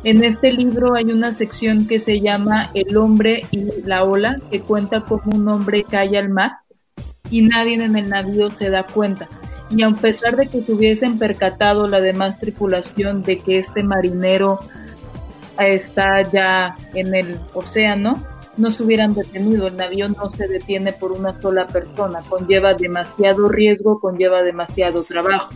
[0.05, 4.61] En este libro hay una sección que se llama El hombre y la ola, que
[4.61, 6.53] cuenta cómo un hombre cae al mar
[7.31, 9.29] y nadie en el navío se da cuenta.
[9.71, 14.61] Y a pesar de que se hubiesen percatado la demás tripulación de que este marinero
[15.59, 18.23] está ya en el océano,
[18.59, 19.67] no se hubieran detenido.
[19.67, 25.51] El navío no se detiene por una sola persona, conlleva demasiado riesgo, conlleva demasiado trabajo.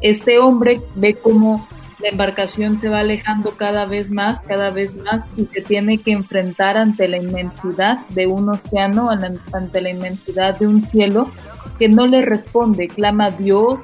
[0.00, 1.68] Este hombre ve cómo
[2.00, 6.12] la embarcación se va alejando cada vez más, cada vez más y se tiene que
[6.12, 11.30] enfrentar ante la inmensidad de un océano, ante la inmensidad de un cielo
[11.78, 13.80] que no le responde, clama Dios,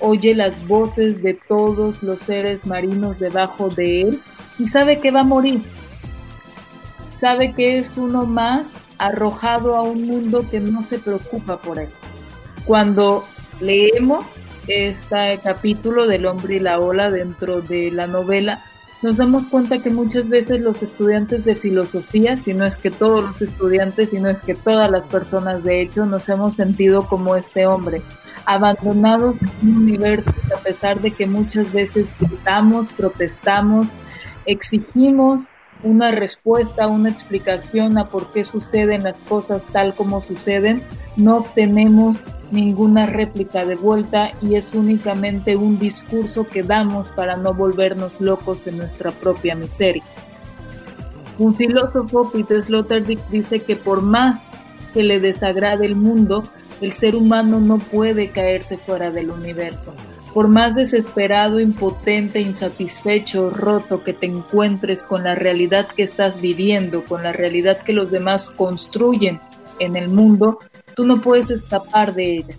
[0.00, 4.20] oye las voces de todos los seres marinos debajo de él
[4.58, 5.62] y sabe que va a morir.
[7.22, 11.88] Sabe que es uno más arrojado a un mundo que no se preocupa por él.
[12.64, 13.24] Cuando
[13.60, 14.24] leemos
[14.66, 18.64] este capítulo del hombre y la ola dentro de la novela,
[19.02, 23.22] nos damos cuenta que muchas veces los estudiantes de filosofía, si no es que todos
[23.22, 27.36] los estudiantes, si no es que todas las personas de hecho, nos hemos sentido como
[27.36, 28.02] este hombre,
[28.46, 33.86] abandonados en un universo a pesar de que muchas veces gritamos, protestamos,
[34.44, 35.42] exigimos
[35.82, 40.82] una respuesta, una explicación a por qué suceden las cosas tal como suceden,
[41.16, 42.16] no obtenemos
[42.50, 48.64] ninguna réplica de vuelta y es únicamente un discurso que damos para no volvernos locos
[48.64, 50.04] de nuestra propia miseria.
[51.38, 54.40] Un filósofo, Peter Sloterdijk, dice que por más
[54.92, 56.42] que le desagrade el mundo,
[56.82, 59.94] el ser humano no puede caerse fuera del universo.
[60.32, 67.04] Por más desesperado, impotente, insatisfecho, roto que te encuentres con la realidad que estás viviendo,
[67.04, 69.40] con la realidad que los demás construyen
[69.78, 70.58] en el mundo,
[70.94, 72.54] Tú no puedes escapar de ella.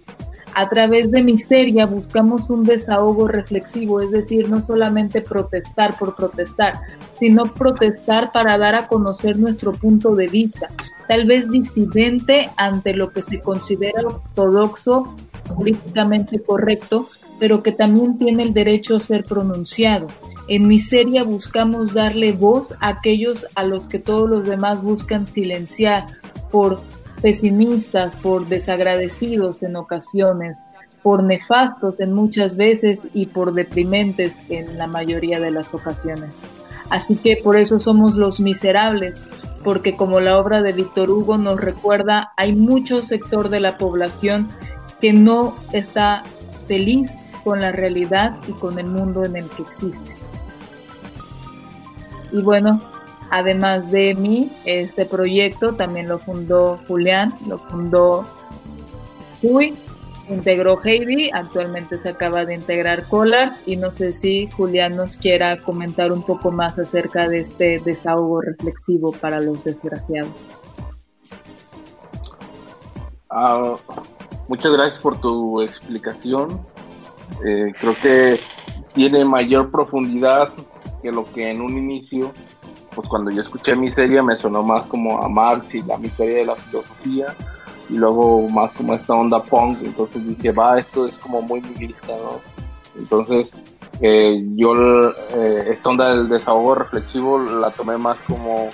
[0.55, 6.73] A través de Miseria buscamos un desahogo reflexivo, es decir, no solamente protestar por protestar,
[7.17, 10.69] sino protestar para dar a conocer nuestro punto de vista,
[11.07, 15.15] tal vez disidente ante lo que se considera ortodoxo,
[15.55, 17.07] políticamente correcto,
[17.39, 20.07] pero que también tiene el derecho a ser pronunciado.
[20.47, 26.05] En Miseria buscamos darle voz a aquellos a los que todos los demás buscan silenciar
[26.51, 26.81] por
[27.21, 30.57] pesimistas, por desagradecidos en ocasiones,
[31.01, 36.29] por nefastos en muchas veces y por deprimentes en la mayoría de las ocasiones.
[36.89, 39.21] Así que por eso somos los miserables,
[39.63, 44.49] porque como la obra de Víctor Hugo nos recuerda, hay mucho sector de la población
[44.99, 46.23] que no está
[46.67, 47.09] feliz
[47.43, 50.15] con la realidad y con el mundo en el que existe.
[52.31, 52.81] Y bueno,
[53.35, 58.27] Además de mí, este proyecto también lo fundó Julián, lo fundó
[59.41, 59.75] Huy,
[60.29, 65.57] integró Heidi, actualmente se acaba de integrar Collar y no sé si Julián nos quiera
[65.57, 70.29] comentar un poco más acerca de este desahogo reflexivo para los desgraciados.
[73.31, 73.73] Ah,
[74.47, 76.61] muchas gracias por tu explicación.
[77.45, 78.39] Eh, creo que
[78.93, 80.49] tiene mayor profundidad
[81.01, 82.31] que lo que en un inicio
[82.95, 86.45] pues cuando yo escuché Miseria me sonó más como a Marx y la miseria de
[86.45, 87.35] la filosofía
[87.89, 92.13] y luego más como esta onda punk, entonces dije, va, esto es como muy nihilista,
[92.15, 92.39] ¿no?
[92.95, 93.49] Entonces
[93.99, 98.69] eh, yo eh, esta onda del desahogo reflexivo la tomé más como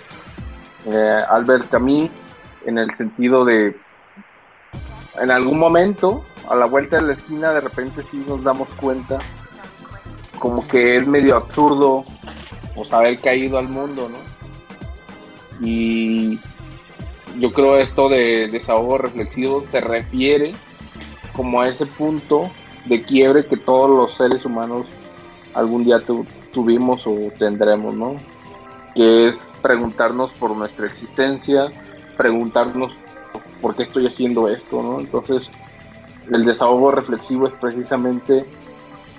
[1.29, 2.09] Albert Camus
[2.65, 3.75] en el sentido de
[5.21, 9.19] en algún momento a la vuelta de la esquina de repente sí nos damos cuenta
[10.39, 12.05] como que es medio absurdo
[12.75, 14.17] pues haber caído al mundo, ¿no?
[15.65, 16.39] Y
[17.37, 20.53] yo creo esto de desahogo reflexivo se refiere
[21.33, 22.49] como a ese punto
[22.85, 24.85] de quiebre que todos los seres humanos
[25.53, 26.01] algún día
[26.53, 28.15] tuvimos o tendremos, ¿no?
[28.95, 31.67] Que es preguntarnos por nuestra existencia,
[32.17, 32.93] preguntarnos
[33.61, 34.99] por qué estoy haciendo esto, ¿no?
[34.99, 35.49] Entonces,
[36.31, 38.45] el desahogo reflexivo es precisamente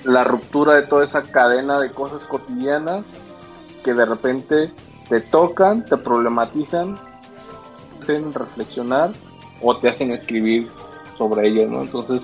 [0.05, 3.05] la ruptura de toda esa cadena de cosas cotidianas
[3.85, 4.71] que de repente
[5.09, 6.95] te tocan, te problematizan,
[8.07, 9.11] te hacen reflexionar
[9.61, 10.69] o te hacen escribir
[11.19, 11.83] sobre ello, ¿no?
[11.83, 12.23] Entonces,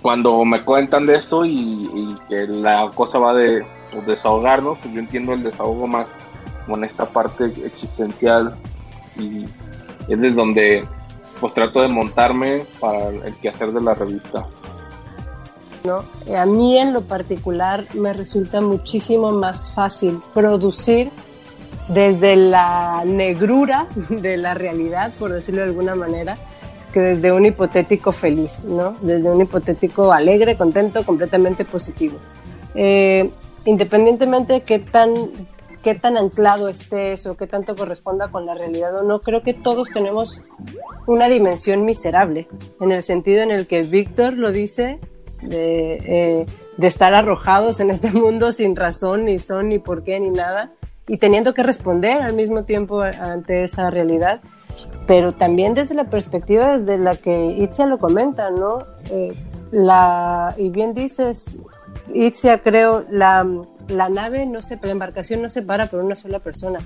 [0.00, 5.00] cuando me cuentan de esto y, que la cosa va de pues, desahogarnos, pues yo
[5.00, 6.08] entiendo el desahogo más
[6.66, 8.54] con esta parte existencial
[9.16, 10.84] y es desde donde
[11.42, 14.46] pues trato de montarme para el quehacer de la revista.
[15.82, 16.04] ¿no?
[16.36, 21.10] A mí en lo particular me resulta muchísimo más fácil producir
[21.88, 26.36] desde la negrura de la realidad, por decirlo de alguna manera,
[26.92, 28.94] que desde un hipotético feliz, ¿no?
[29.00, 32.18] Desde un hipotético alegre, contento, completamente positivo.
[32.76, 33.28] Eh,
[33.64, 35.10] independientemente de qué tan,
[35.82, 39.54] qué tan anclado estés o qué tanto corresponda con la realidad o no, creo que
[39.54, 40.42] todos tenemos
[41.06, 42.48] una dimensión miserable,
[42.80, 45.00] en el sentido en el que Víctor lo dice,
[45.42, 50.20] de, eh, de estar arrojados en este mundo sin razón, ni son, ni por qué,
[50.20, 50.72] ni nada,
[51.08, 54.40] y teniendo que responder al mismo tiempo ante esa realidad
[55.06, 58.78] pero también desde la perspectiva desde la que Itzia lo comenta, ¿no?
[59.10, 59.34] Eh,
[59.70, 61.58] la, y bien dices,
[62.14, 63.46] Itzia, creo, la,
[63.92, 66.78] la nave no se, la embarcación no se para por una sola persona.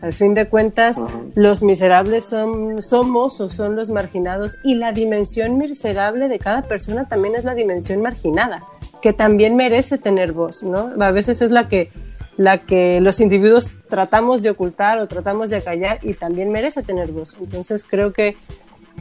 [0.00, 0.96] Al fin de cuentas,
[1.34, 7.08] los miserables son, somos o son los marginados y la dimensión miserable de cada persona
[7.08, 8.62] también es la dimensión marginada,
[9.02, 10.92] que también merece tener voz, ¿no?
[11.00, 11.90] A veces es la que
[12.38, 17.10] la que los individuos tratamos de ocultar o tratamos de callar y también merece tener
[17.10, 17.36] voz.
[17.40, 18.36] Entonces creo que,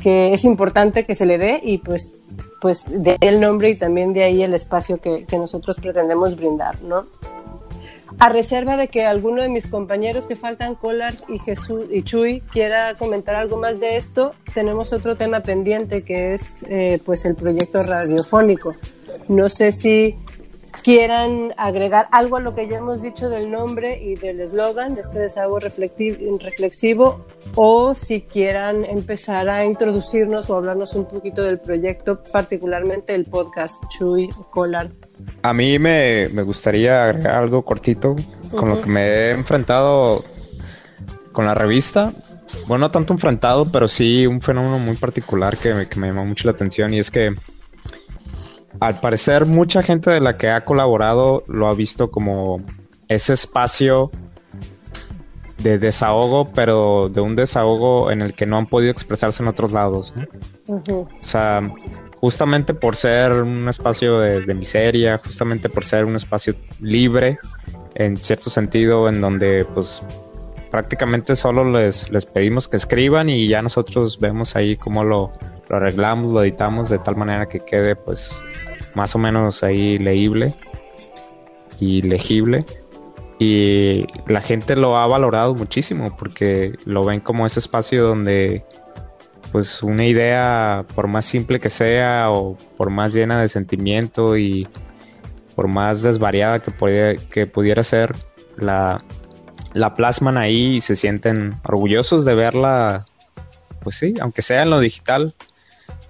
[0.01, 2.13] que es importante que se le dé y pues,
[2.61, 6.35] pues de ahí el nombre y también de ahí el espacio que, que nosotros pretendemos
[6.35, 7.05] brindar, ¿no?
[8.19, 12.41] A reserva de que alguno de mis compañeros que faltan, Collard y Jesús y Chuy,
[12.51, 17.35] quiera comentar algo más de esto, tenemos otro tema pendiente que es eh, pues el
[17.35, 18.73] proyecto radiofónico.
[19.27, 20.15] No sé si
[20.83, 25.01] quieran agregar algo a lo que ya hemos dicho del nombre y del eslogan de
[25.01, 27.25] este desahogo reflexivo
[27.55, 33.83] o si quieran empezar a introducirnos o hablarnos un poquito del proyecto, particularmente el podcast
[33.97, 34.91] Chuy Collard.
[35.41, 38.15] A mí me, gustaría agregar algo cortito
[38.51, 40.23] con lo que me he enfrentado
[41.31, 42.13] con la revista.
[42.67, 46.47] Bueno, no tanto enfrentado, pero sí un fenómeno muy particular que que me llamó mucho
[46.47, 47.35] la atención y es que
[48.79, 52.61] al parecer mucha gente de la que ha colaborado lo ha visto como
[53.07, 54.11] ese espacio
[55.59, 59.71] de desahogo, pero de un desahogo en el que no han podido expresarse en otros
[59.71, 60.13] lados.
[60.67, 61.61] O sea,
[62.19, 67.39] justamente por ser un espacio de, miseria, justamente por ser un espacio libre,
[67.95, 70.03] en cierto sentido, en donde pues
[70.77, 75.31] prácticamente solo les, les pedimos que escriban y ya nosotros vemos ahí cómo lo,
[75.69, 78.39] lo arreglamos, lo editamos de tal manera que quede pues
[78.93, 80.53] más o menos ahí leíble
[81.79, 82.63] y legible.
[83.39, 88.63] Y la gente lo ha valorado muchísimo porque lo ven como ese espacio donde
[89.51, 94.67] pues una idea, por más simple que sea o por más llena de sentimiento y
[95.55, 98.13] por más desvariada que, pudiera, que pudiera ser,
[98.57, 99.03] la,
[99.77, 103.05] la plasman ahí y se sienten orgullosos de verla,
[103.81, 105.35] pues sí, aunque sea en lo digital,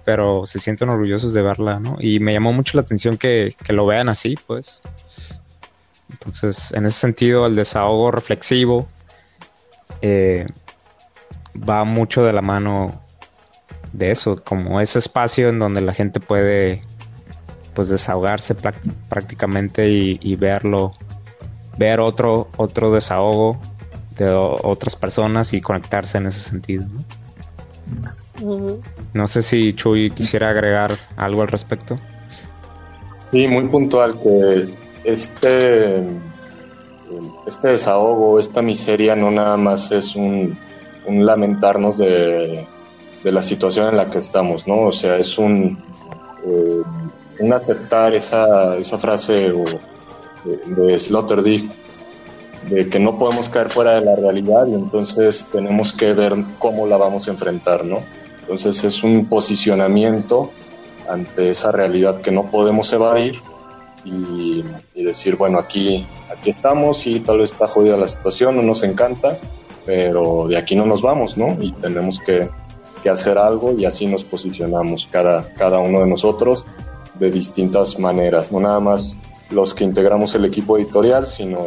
[0.04, 1.96] pero se sienten orgullosos de verla, ¿no?
[2.00, 4.80] Y me llamó mucho la atención que, lo vean así, pues.
[6.10, 8.88] Entonces, en ese sentido, el desahogo reflexivo
[10.00, 10.46] eh,
[11.56, 13.02] va mucho de la mano
[13.92, 16.80] de eso, como ese espacio en donde la gente puede
[17.74, 18.56] pues desahogarse
[19.08, 20.94] prácticamente y, verlo,
[21.78, 23.58] ver otro, otro desahogo
[24.16, 26.84] de otras personas y conectarse en ese sentido.
[26.84, 27.04] ¿no?
[29.14, 31.98] No sé si Chuy quisiera agregar algo al respecto.
[33.30, 34.68] Sí, muy puntual que
[35.04, 36.02] este,
[37.46, 40.58] este desahogo, esta miseria no nada más es un,
[41.06, 42.66] lamentarnos de,
[43.24, 44.82] la situación en la que estamos, ¿no?
[44.82, 45.78] O sea, es un,
[46.46, 46.82] eh,
[47.40, 49.52] un aceptar esa, esa frase
[50.44, 51.70] de, de Sloterdijk
[52.68, 56.86] de que no podemos caer fuera de la realidad y entonces tenemos que ver cómo
[56.86, 58.00] la vamos a enfrentar, ¿no?
[58.40, 60.50] Entonces es un posicionamiento
[61.08, 63.40] ante esa realidad que no podemos evadir
[64.04, 64.64] y,
[64.94, 69.38] decir, bueno, aquí, aquí estamos y tal vez está jodida la situación, no nos encanta,
[69.86, 71.56] pero de aquí no nos vamos, ¿no?
[71.60, 72.48] Y tenemos que,
[73.08, 76.66] hacer algo y así nos posicionamos cada, cada uno de nosotros
[77.18, 79.16] de distintas maneras, no nada más
[79.50, 81.66] los que integramos el equipo editorial, sino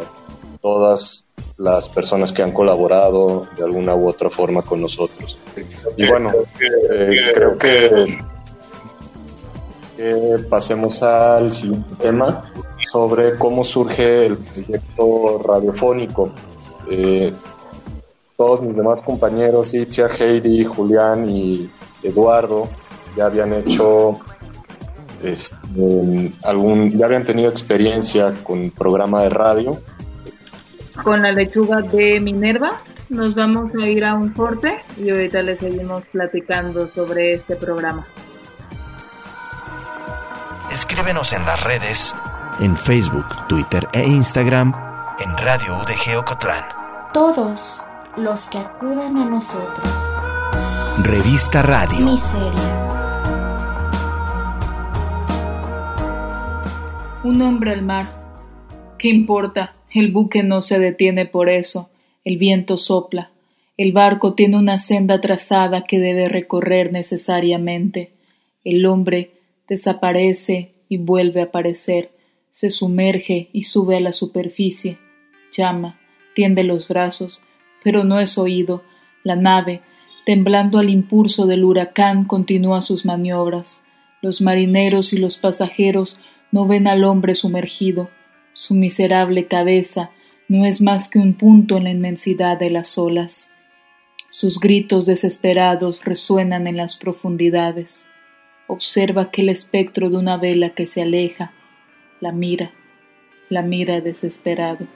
[0.62, 1.26] todas
[1.58, 5.38] las personas que han colaborado de alguna u otra forma con nosotros.
[5.98, 6.32] Y bueno,
[6.92, 8.18] eh, creo que,
[10.50, 12.52] pasemos al siguiente tema
[12.92, 16.32] sobre cómo surge el proyecto radiofónico.
[16.90, 17.32] Eh,
[18.36, 21.70] todos mis demás compañeros, Itzia, Heidi, Julián y
[22.02, 22.68] Eduardo,
[23.16, 24.20] ya habían hecho
[25.24, 25.56] este,
[26.44, 29.82] algún, ya habían tenido experiencia con programa de radio
[31.04, 32.78] con la lechuga de Minerva
[33.10, 38.06] nos vamos a ir a un corte y ahorita les seguimos platicando sobre este programa.
[40.72, 42.16] Escríbenos en las redes,
[42.60, 44.74] en Facebook, Twitter e Instagram,
[45.20, 46.64] en Radio UDG Ocotlán.
[47.14, 47.84] Todos
[48.16, 49.90] los que acudan a nosotros.
[51.04, 52.06] Revista Radio.
[52.06, 52.81] Miseria.
[57.24, 58.06] Un hombre al mar.
[58.98, 59.76] ¿Qué importa?
[59.94, 61.92] El buque no se detiene por eso.
[62.24, 63.30] El viento sopla.
[63.78, 68.12] El barco tiene una senda trazada que debe recorrer necesariamente.
[68.64, 69.34] El hombre
[69.70, 72.10] desaparece y vuelve a aparecer,
[72.50, 74.98] se sumerge y sube a la superficie,
[75.56, 76.00] llama,
[76.36, 77.44] tiende los brazos,
[77.84, 78.84] pero no es oído.
[79.24, 79.82] La nave,
[80.26, 83.84] temblando al impulso del huracán, continúa sus maniobras.
[84.22, 86.20] Los marineros y los pasajeros
[86.52, 88.10] no ven al hombre sumergido.
[88.54, 90.12] Su miserable cabeza
[90.48, 93.52] no es más que un punto en la inmensidad de las olas.
[94.30, 98.08] Sus gritos desesperados resuenan en las profundidades.
[98.68, 101.54] Observa aquel espectro de una vela que se aleja.
[102.20, 102.72] La mira,
[103.50, 104.88] la mira desesperado.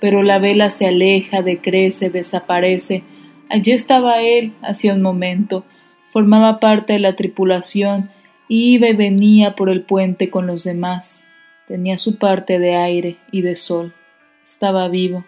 [0.00, 3.02] Pero la vela se aleja, decrece, desaparece.
[3.48, 5.64] Allí estaba él hacía un momento.
[6.12, 8.10] Formaba parte de la tripulación,
[8.48, 11.24] iba y venía por el puente con los demás.
[11.66, 13.94] Tenía su parte de aire y de sol.
[14.44, 15.26] Estaba vivo.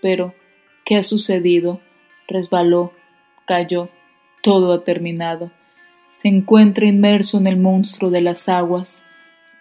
[0.00, 0.34] Pero,
[0.84, 1.80] ¿qué ha sucedido?
[2.28, 2.92] Resbaló,
[3.44, 3.90] cayó.
[4.42, 5.50] Todo ha terminado.
[6.12, 9.02] Se encuentra inmerso en el monstruo de las aguas.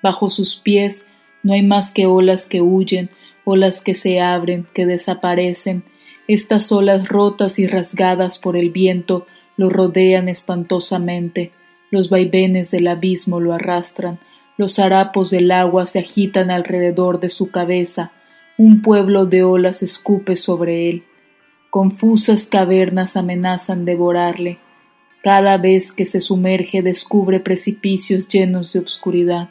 [0.02, 1.06] Bajo sus pies
[1.44, 3.10] no hay más que olas que huyen,
[3.44, 5.84] olas que se abren, que desaparecen.
[6.28, 9.26] Estas olas rotas y rasgadas por el viento
[9.58, 11.52] lo rodean espantosamente.
[11.92, 14.20] Los vaivenes del abismo lo arrastran.
[14.58, 18.12] Los harapos del agua se agitan alrededor de su cabeza
[18.60, 21.04] un pueblo de olas escupe sobre él.
[21.70, 24.58] Confusas cavernas amenazan devorarle.
[25.24, 29.48] Cada vez que se sumerge descubre precipicios llenos de obscuridad.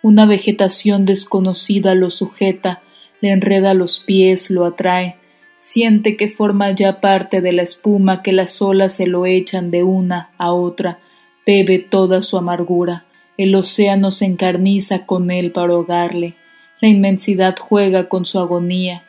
[0.00, 2.82] Una vegetación desconocida lo sujeta,
[3.20, 5.16] le enreda los pies, lo atrae.
[5.58, 9.82] Siente que forma ya parte de la espuma que las olas se lo echan de
[9.82, 11.00] una a otra.
[11.46, 13.04] Bebe toda su amargura.
[13.36, 16.34] El océano se encarniza con él para ahogarle.
[16.80, 19.04] La inmensidad juega con su agonía.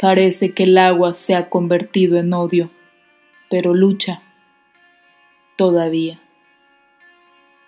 [0.00, 2.70] Parece que el agua se ha convertido en odio,
[3.50, 4.22] pero lucha
[5.56, 6.18] todavía.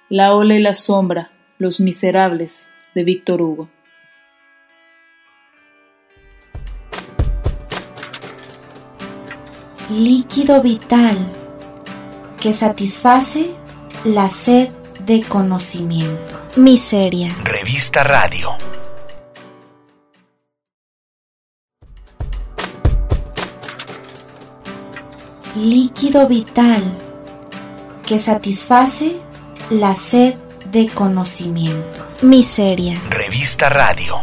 [0.08, 3.68] La ola y la sombra, Los Miserables, de Víctor Hugo.
[9.90, 11.16] Líquido vital
[12.40, 13.57] que satisface
[14.04, 14.70] la sed
[15.00, 16.38] de conocimiento.
[16.56, 17.34] Miseria.
[17.44, 18.56] Revista Radio.
[25.56, 26.82] líquido vital
[28.06, 29.16] que satisface
[29.70, 30.34] la sed
[30.70, 32.06] de conocimiento.
[32.22, 32.94] Miseria.
[33.10, 34.22] Revista Radio.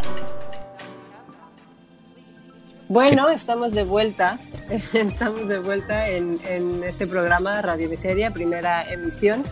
[2.88, 4.38] Bueno, estamos de vuelta.
[4.92, 9.44] Estamos de vuelta en, en este programa Radio Miseria, primera emisión.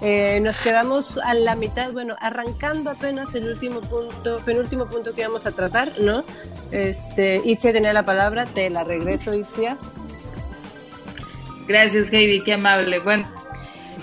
[0.00, 5.22] Eh, nos quedamos a la mitad, bueno, arrancando apenas el último punto, penúltimo punto que
[5.26, 6.22] vamos a tratar, ¿no?
[6.70, 9.76] Este, Itzia tenía la palabra, te la regreso, Itzia.
[11.66, 13.00] Gracias, Heidi, qué amable.
[13.00, 13.26] Bueno,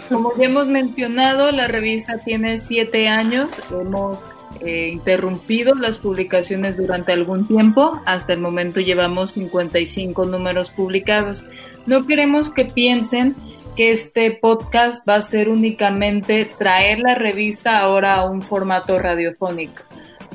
[0.09, 3.49] como ya hemos mencionado, la revista tiene siete años.
[3.71, 4.19] Hemos
[4.61, 8.01] eh, interrumpido las publicaciones durante algún tiempo.
[8.05, 11.43] Hasta el momento llevamos 55 números publicados.
[11.85, 13.35] No queremos que piensen
[13.75, 19.83] que este podcast va a ser únicamente traer la revista ahora a un formato radiofónico.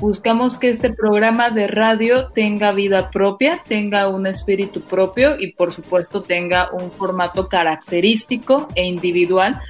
[0.01, 5.71] Buscamos que este programa de radio tenga vida propia, tenga un espíritu propio y por
[5.71, 9.61] supuesto tenga un formato característico e individual,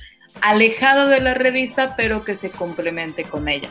[0.41, 3.67] alejado de la revista, pero que se complemente con ella.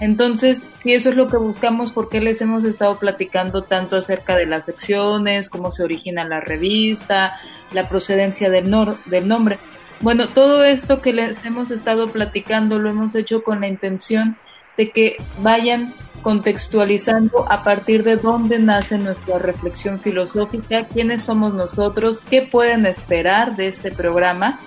[0.00, 4.36] Entonces, si eso es lo que buscamos, ¿por qué les hemos estado platicando tanto acerca
[4.36, 7.38] de las secciones, cómo se origina la revista,
[7.72, 8.70] la procedencia del,
[9.06, 9.58] del nombre?
[10.00, 14.36] Bueno, todo esto que les hemos estado platicando lo hemos hecho con la intención
[14.76, 22.20] de que vayan contextualizando a partir de dónde nace nuestra reflexión filosófica, quiénes somos nosotros,
[22.28, 24.58] qué pueden esperar de este programa,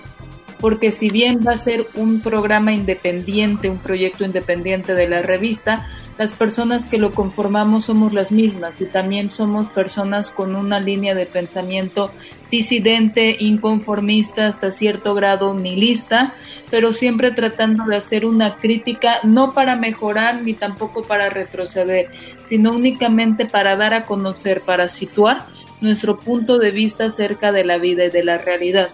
[0.60, 5.88] porque si bien va a ser un programa independiente, un proyecto independiente de la revista,
[6.18, 11.16] las personas que lo conformamos somos las mismas y también somos personas con una línea
[11.16, 12.12] de pensamiento
[12.51, 16.34] disidente, inconformista, hasta cierto grado nihilista,
[16.70, 22.10] pero siempre tratando de hacer una crítica no para mejorar ni tampoco para retroceder,
[22.47, 25.45] sino únicamente para dar a conocer, para situar
[25.80, 28.89] nuestro punto de vista acerca de la vida y de la realidad.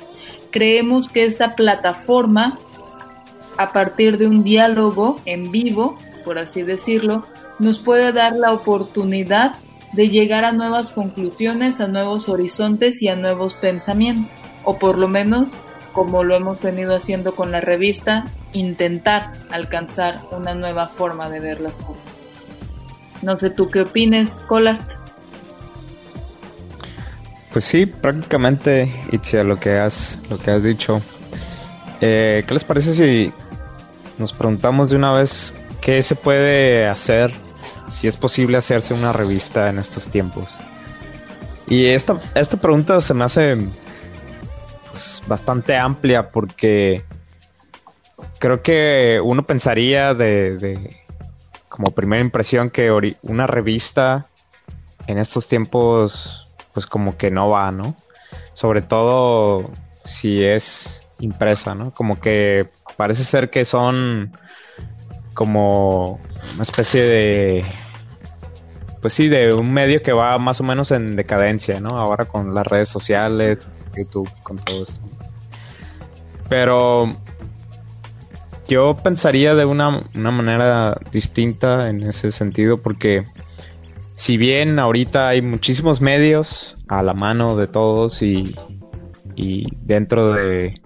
[0.56, 2.58] Creemos que esta plataforma,
[3.58, 7.26] a partir de un diálogo en vivo, por así decirlo,
[7.60, 9.58] nos puede dar la oportunidad
[9.92, 14.32] de llegar a nuevas conclusiones, a nuevos horizontes y a nuevos pensamientos,
[14.64, 15.50] o por lo menos,
[15.92, 21.60] como lo hemos venido haciendo con la revista, intentar alcanzar una nueva forma de ver
[21.60, 22.02] las cosas.
[23.22, 25.05] No sé tú qué opines, Collard.
[27.56, 31.02] Pues sí, prácticamente, Itzia, lo que has, lo que has dicho.
[32.02, 33.32] Eh, ¿Qué les parece si
[34.18, 37.32] nos preguntamos de una vez qué se puede hacer,
[37.88, 40.58] si es posible hacerse una revista en estos tiempos?
[41.70, 43.56] Y esta, esta pregunta se me hace
[44.92, 47.06] pues, bastante amplia porque
[48.38, 50.98] creo que uno pensaría de, de
[51.70, 52.92] como primera impresión que
[53.22, 54.28] una revista
[55.08, 56.45] en estos tiempos
[56.76, 57.96] pues como que no va, ¿no?
[58.54, 59.72] Sobre todo
[60.04, 61.92] si es impresa, ¿no?
[61.92, 64.38] Como que parece ser que son
[65.34, 66.20] como
[66.54, 67.66] una especie de
[69.02, 71.90] pues sí, de un medio que va más o menos en decadencia, ¿no?
[71.90, 73.60] Ahora con las redes sociales,
[73.96, 75.00] YouTube, con todo esto.
[76.50, 77.08] Pero
[78.68, 83.24] yo pensaría de una, una manera distinta en ese sentido porque
[84.16, 88.56] si bien ahorita hay muchísimos medios a la mano de todos y,
[89.84, 90.82] dentro de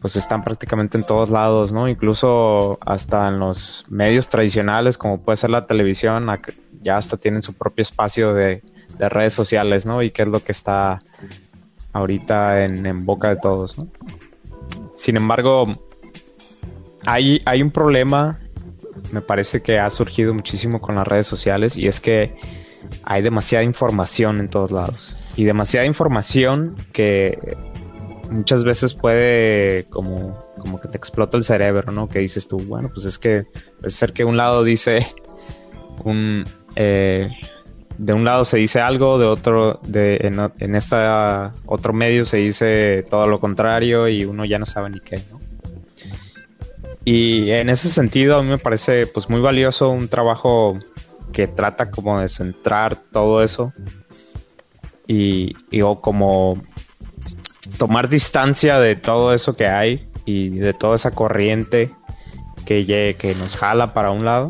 [0.00, 1.86] pues están prácticamente en todos lados, ¿no?
[1.86, 6.26] Incluso hasta en los medios tradicionales, como puede ser la televisión,
[6.82, 8.62] ya hasta tienen su propio espacio de,
[8.98, 10.02] redes sociales, ¿no?
[10.02, 11.02] Y qué es lo que está
[11.92, 13.88] ahorita en, boca de todos, ¿no?
[14.96, 15.66] Sin embargo,
[17.06, 18.40] hay, hay un problema
[19.12, 22.34] me parece que ha surgido muchísimo con las redes sociales y es que
[23.04, 27.56] hay demasiada información en todos lados y demasiada información que
[28.30, 32.08] muchas veces puede como, como que te explota el cerebro, ¿no?
[32.08, 33.44] Que dices tú, bueno, pues es que
[33.80, 35.06] puede ser que un lado dice
[36.04, 36.44] un...
[36.76, 37.30] Eh,
[37.98, 40.78] de un lado se dice algo, de otro, de, en, en
[41.66, 45.39] otro medio se dice todo lo contrario y uno ya no sabe ni qué, ¿no?
[47.12, 50.78] Y en ese sentido a mí me parece pues muy valioso un trabajo
[51.32, 53.72] que trata como de centrar todo eso
[55.08, 56.62] y, o como
[57.78, 61.90] tomar distancia de todo eso que hay y de toda esa corriente
[62.64, 64.48] que, que nos jala para un lado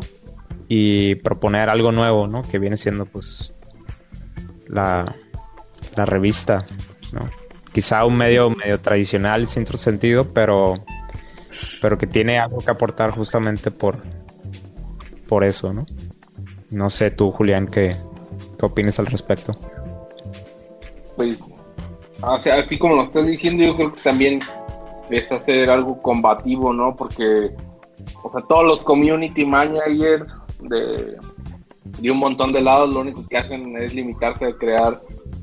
[0.67, 2.47] y proponer algo nuevo, ¿no?
[2.47, 3.53] Que viene siendo pues
[4.67, 5.15] la,
[5.95, 6.63] la revista,
[7.11, 7.27] ¿no?
[7.73, 10.85] Quizá un medio medio tradicional, sin otro sentido, pero
[11.81, 13.97] pero que tiene algo que aportar justamente por,
[15.27, 15.85] por eso, ¿no?
[16.69, 17.95] No sé tú, Julián, ¿qué,
[18.57, 19.53] qué opinas al respecto?
[21.15, 21.39] Pues,
[22.23, 24.41] así como lo estás diciendo, yo creo que también
[25.09, 26.95] es hacer algo combativo, ¿no?
[26.95, 27.51] Porque,
[28.23, 30.29] o sea, todos los community managers
[30.61, 31.17] de,
[31.99, 34.99] de un montón de lados lo único que hacen es limitarse a crear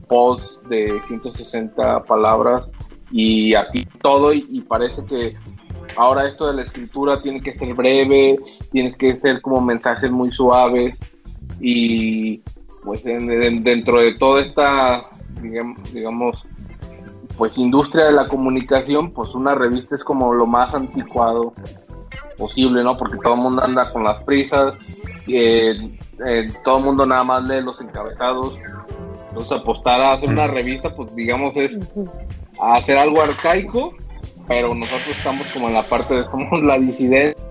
[0.08, 2.68] posts de 160 palabras
[3.10, 5.34] y aquí todo y parece que
[5.98, 8.38] Ahora esto de la escritura tiene que ser breve,
[8.70, 10.96] tiene que ser como mensajes muy suaves
[11.60, 12.40] y
[12.84, 15.06] pues dentro de toda esta,
[15.92, 16.46] digamos,
[17.36, 21.52] pues industria de la comunicación, pues una revista es como lo más anticuado
[22.38, 22.96] posible, ¿no?
[22.96, 24.74] Porque todo el mundo anda con las prisas,
[25.26, 28.56] eh, eh, todo el mundo nada más lee los encabezados.
[29.30, 31.76] Entonces apostar a hacer una revista, pues digamos es
[32.60, 33.94] hacer algo arcaico
[34.48, 37.44] pero nosotros estamos como en la parte de somos la disidencia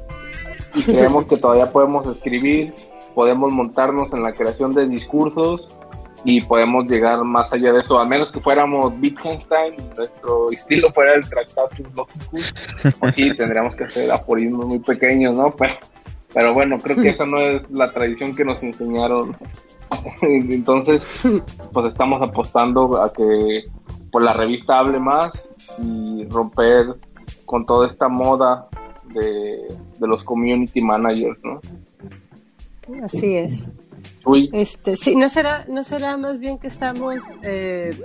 [0.74, 2.74] y creemos que todavía podemos escribir,
[3.16, 5.78] podemos montarnos en la creación de discursos
[6.24, 11.14] y podemos llegar más allá de eso, a menos que fuéramos Wittgenstein, nuestro estilo fuera
[11.14, 12.54] el tratado Logicus,
[13.00, 15.52] pues sí, tendríamos que hacer aforismos muy pequeños, ¿no?
[15.56, 15.74] Pero,
[16.34, 19.38] pero bueno, creo que esa no es la tradición que nos enseñaron.
[20.22, 21.24] Entonces,
[21.72, 23.64] pues estamos apostando a que
[24.18, 25.32] pues la revista hable más
[25.78, 26.95] y romper
[27.45, 28.68] con toda esta moda
[29.13, 29.68] de,
[29.99, 31.61] los community managers, ¿no?
[33.03, 33.70] Así es.
[34.53, 37.95] Este, sí, no será, no será más bien que estamos eh,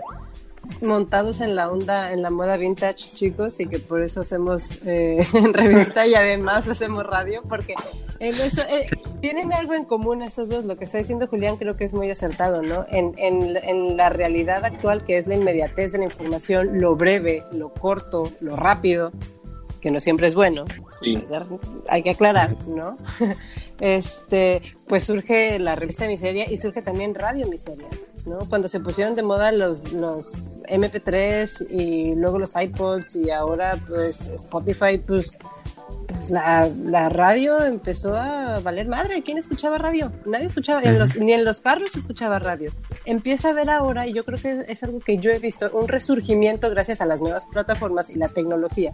[0.80, 5.26] montados en la onda, en la moda vintage, chicos, y que por eso hacemos eh,
[5.52, 7.74] revista y además hacemos radio, porque
[8.18, 8.86] en eso eh,
[9.20, 10.64] tienen algo en común estos dos.
[10.64, 12.86] Lo que está diciendo Julián creo que es muy acertado, ¿no?
[12.90, 17.44] En, en, en la realidad actual, que es la inmediatez de la información, lo breve,
[17.52, 19.12] lo corto, lo rápido,
[19.82, 20.64] que no siempre es bueno.
[21.88, 22.96] Hay que aclarar, ¿no?
[23.80, 27.88] Este, pues surge la revista Miseria y surge también Radio Miseria.
[28.26, 28.40] ¿No?
[28.48, 34.26] Cuando se pusieron de moda los, los MP3 y luego los iPods y ahora pues
[34.26, 35.38] Spotify, pues,
[36.06, 39.22] pues la, la, radio empezó a valer madre.
[39.22, 40.12] ¿Quién escuchaba radio?
[40.24, 42.72] Nadie escuchaba, en los, ni en los carros escuchaba radio.
[43.04, 45.88] Empieza a ver ahora, y yo creo que es algo que yo he visto, un
[45.88, 48.92] resurgimiento gracias a las nuevas plataformas y la tecnología,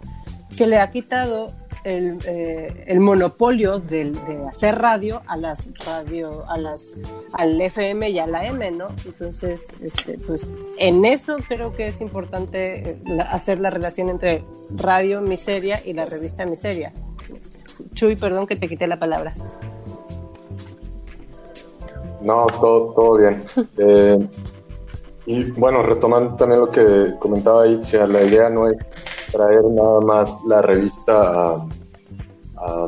[0.57, 1.53] que le ha quitado
[1.83, 6.97] el, eh, el monopolio del, de hacer radio a las radio, a las,
[7.33, 8.87] al FM y a la M, ¿no?
[9.05, 12.97] Entonces, este, pues en eso creo que es importante eh,
[13.29, 14.43] hacer la relación entre
[14.75, 16.93] Radio Miseria y la revista Miseria.
[17.93, 19.33] Chuy, perdón que te quité la palabra.
[22.21, 23.43] No, todo, todo bien.
[23.77, 24.27] eh,
[25.25, 28.77] y bueno, retomando también lo que comentaba Itzia, la idea no es
[29.31, 31.55] traer nada más la revista
[32.55, 32.87] a,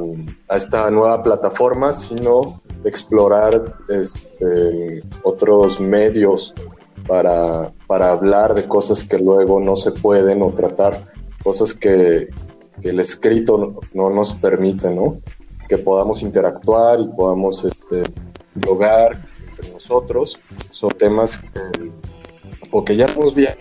[0.56, 6.54] esta nueva plataforma, sino explorar este, otros medios
[7.08, 11.00] para, para, hablar de cosas que luego no se pueden o tratar
[11.44, 12.28] cosas que,
[12.82, 15.18] que el escrito no, no, nos permite, ¿no?
[15.70, 18.04] Que podamos interactuar y podamos este,
[18.56, 20.38] dialogar entre nosotros
[20.72, 21.92] sobre temas que,
[22.72, 23.56] o que ya hemos visto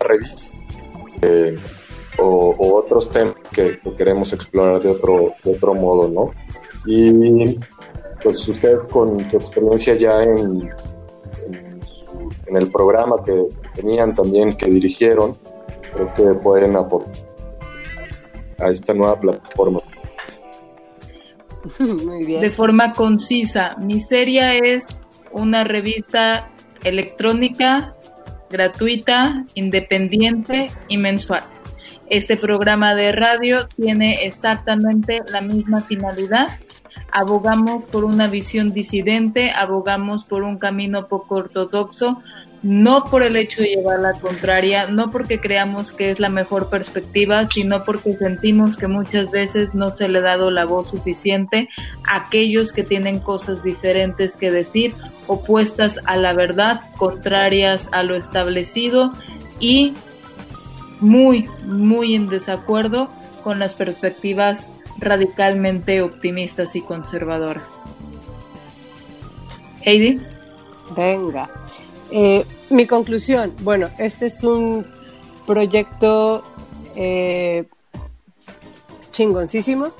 [0.00, 0.67] revista
[1.22, 1.58] eh,
[2.18, 6.30] o, o, otros temas que, que, queremos explorar de otro, de otro modo, ¿no?
[6.86, 7.58] Y
[8.22, 10.70] pues ustedes con su experiencia ya en,
[11.46, 15.36] en, su, en el programa que tenían también, que dirigieron,
[15.92, 17.28] creo que pueden aportar
[18.58, 19.80] a esta nueva plataforma.
[21.78, 22.40] Muy bien.
[22.40, 24.98] De forma concisa, Miseria es
[25.32, 26.50] una revista
[26.84, 27.96] electrónica
[28.50, 31.44] gratuita, independiente y mensual.
[32.10, 36.48] Este programa de radio tiene exactamente la misma finalidad.
[37.12, 42.22] Abogamos por una visión disidente, abogamos por un camino poco ortodoxo,
[42.62, 46.68] no por el hecho de llevar la contraria, no porque creamos que es la mejor
[46.68, 51.68] perspectiva, sino porque sentimos que muchas veces no se le ha dado la voz suficiente
[52.08, 54.94] a aquellos que tienen cosas diferentes que decir,
[55.26, 59.12] opuestas a la verdad, contrarias a lo establecido
[59.60, 59.94] y
[61.00, 63.08] muy, muy en desacuerdo
[63.44, 67.70] con las perspectivas radicalmente optimistas y conservadoras.
[69.82, 70.20] Heidi.
[70.96, 71.48] Venga.
[72.10, 74.86] Eh, mi conclusión, bueno, este es un
[75.46, 76.42] proyecto
[76.94, 77.66] eh,
[79.12, 79.92] chingoncísimo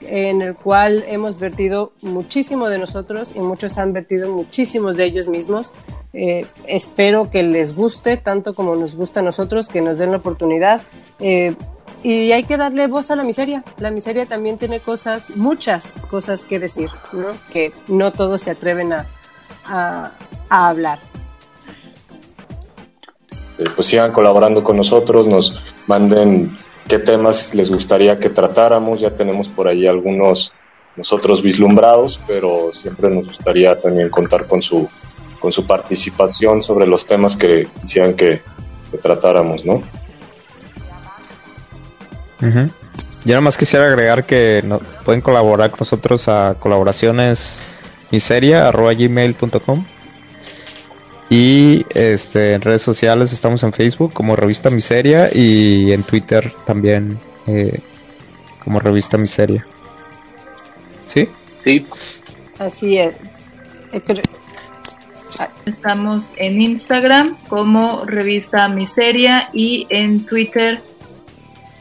[0.00, 5.28] en el cual hemos vertido muchísimo de nosotros y muchos han vertido muchísimos de ellos
[5.28, 5.72] mismos.
[6.12, 10.16] Eh, espero que les guste tanto como nos gusta a nosotros, que nos den la
[10.16, 10.82] oportunidad.
[11.20, 11.54] Eh,
[12.02, 13.62] y hay que darle voz a la miseria.
[13.78, 17.28] La miseria también tiene cosas, muchas cosas que decir, ¿no?
[17.52, 19.06] que no todos se atreven a,
[20.48, 20.98] hablar.
[23.30, 26.56] Este, pues sigan colaborando con nosotros, nos manden
[26.88, 29.00] qué temas les gustaría que tratáramos.
[29.00, 30.52] Ya tenemos por ahí algunos
[30.96, 34.88] nosotros vislumbrados, pero siempre nos gustaría también contar con su,
[35.38, 38.42] con su participación sobre los temas que quisieran que,
[39.00, 39.84] tratáramos, ¿no?
[42.40, 47.60] Yo nada más quisiera agregar que no, pueden colaborar con nosotros a colaboraciones
[48.10, 49.84] miseria.gmail.com
[51.30, 57.18] y este, en redes sociales estamos en Facebook como Revista Miseria y en Twitter también
[57.46, 57.80] eh,
[58.62, 59.64] como Revista Miseria.
[61.06, 61.28] ¿Sí?
[61.62, 61.86] Sí.
[62.58, 63.14] Así es.
[65.64, 70.80] Estamos en Instagram como Revista Miseria y en Twitter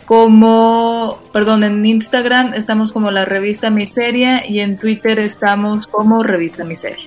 [0.06, 6.64] como, perdón, en Instagram estamos como la Revista Miseria y en Twitter estamos como Revista
[6.64, 7.06] Miseria.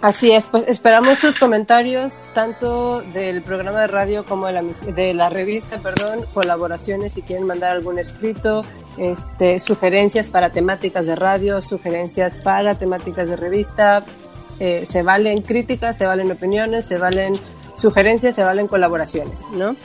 [0.00, 5.14] Así es, pues esperamos sus comentarios tanto del programa de radio como de la, de
[5.14, 8.62] la revista, perdón, colaboraciones si quieren mandar algún escrito,
[8.96, 14.04] este, sugerencias para temáticas de radio, sugerencias para temáticas de revista,
[14.60, 17.34] eh, se valen críticas, se valen opiniones, se valen
[17.76, 19.76] sugerencias, se valen colaboraciones, ¿no?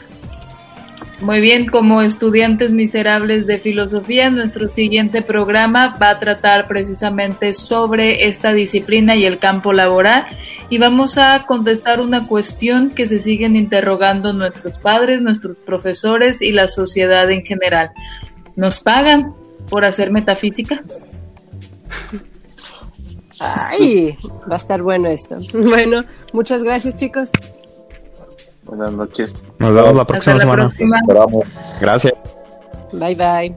[1.23, 8.27] Muy bien, como estudiantes miserables de filosofía, nuestro siguiente programa va a tratar precisamente sobre
[8.27, 10.25] esta disciplina y el campo laboral
[10.69, 16.51] y vamos a contestar una cuestión que se siguen interrogando nuestros padres, nuestros profesores y
[16.51, 17.91] la sociedad en general.
[18.57, 19.33] ¿Nos pagan
[19.69, 20.83] por hacer metafísica?
[23.39, 24.17] Ay,
[24.51, 25.37] va a estar bueno esto.
[25.53, 26.03] Bueno,
[26.33, 27.31] muchas gracias chicos.
[28.65, 29.33] Buenas noches.
[29.59, 30.69] Nos vemos la próxima la semana.
[30.69, 30.97] próxima.
[30.99, 31.43] Esperamos.
[31.81, 32.13] Gracias.
[32.93, 33.55] Bye bye.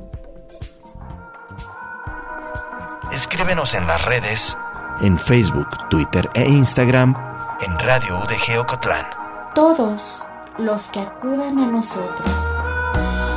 [3.13, 4.57] Escríbenos en las redes
[5.01, 7.15] en Facebook, Twitter e Instagram
[7.61, 9.07] en Radio UDG Ocotlán.
[9.55, 10.25] Todos
[10.59, 12.31] los que acudan a nosotros.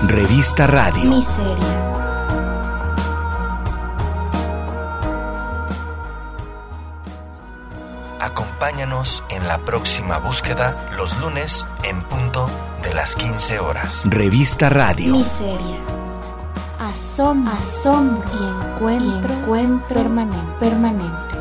[0.08, 1.10] Revista Radio.
[1.12, 1.99] Miseria.
[8.20, 12.48] Acompáñanos en la próxima búsqueda los lunes en punto
[12.84, 14.04] de las 15 horas.
[14.10, 15.16] Revista Radio.
[15.16, 15.78] Miseria.
[16.80, 21.36] Asombro, asombro y encuentro, encuentro permanente, permanente.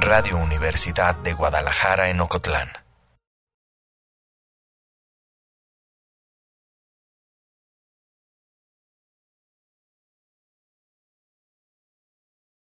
[0.00, 2.83] Radio Universidad de Guadalajara en Ocotlán.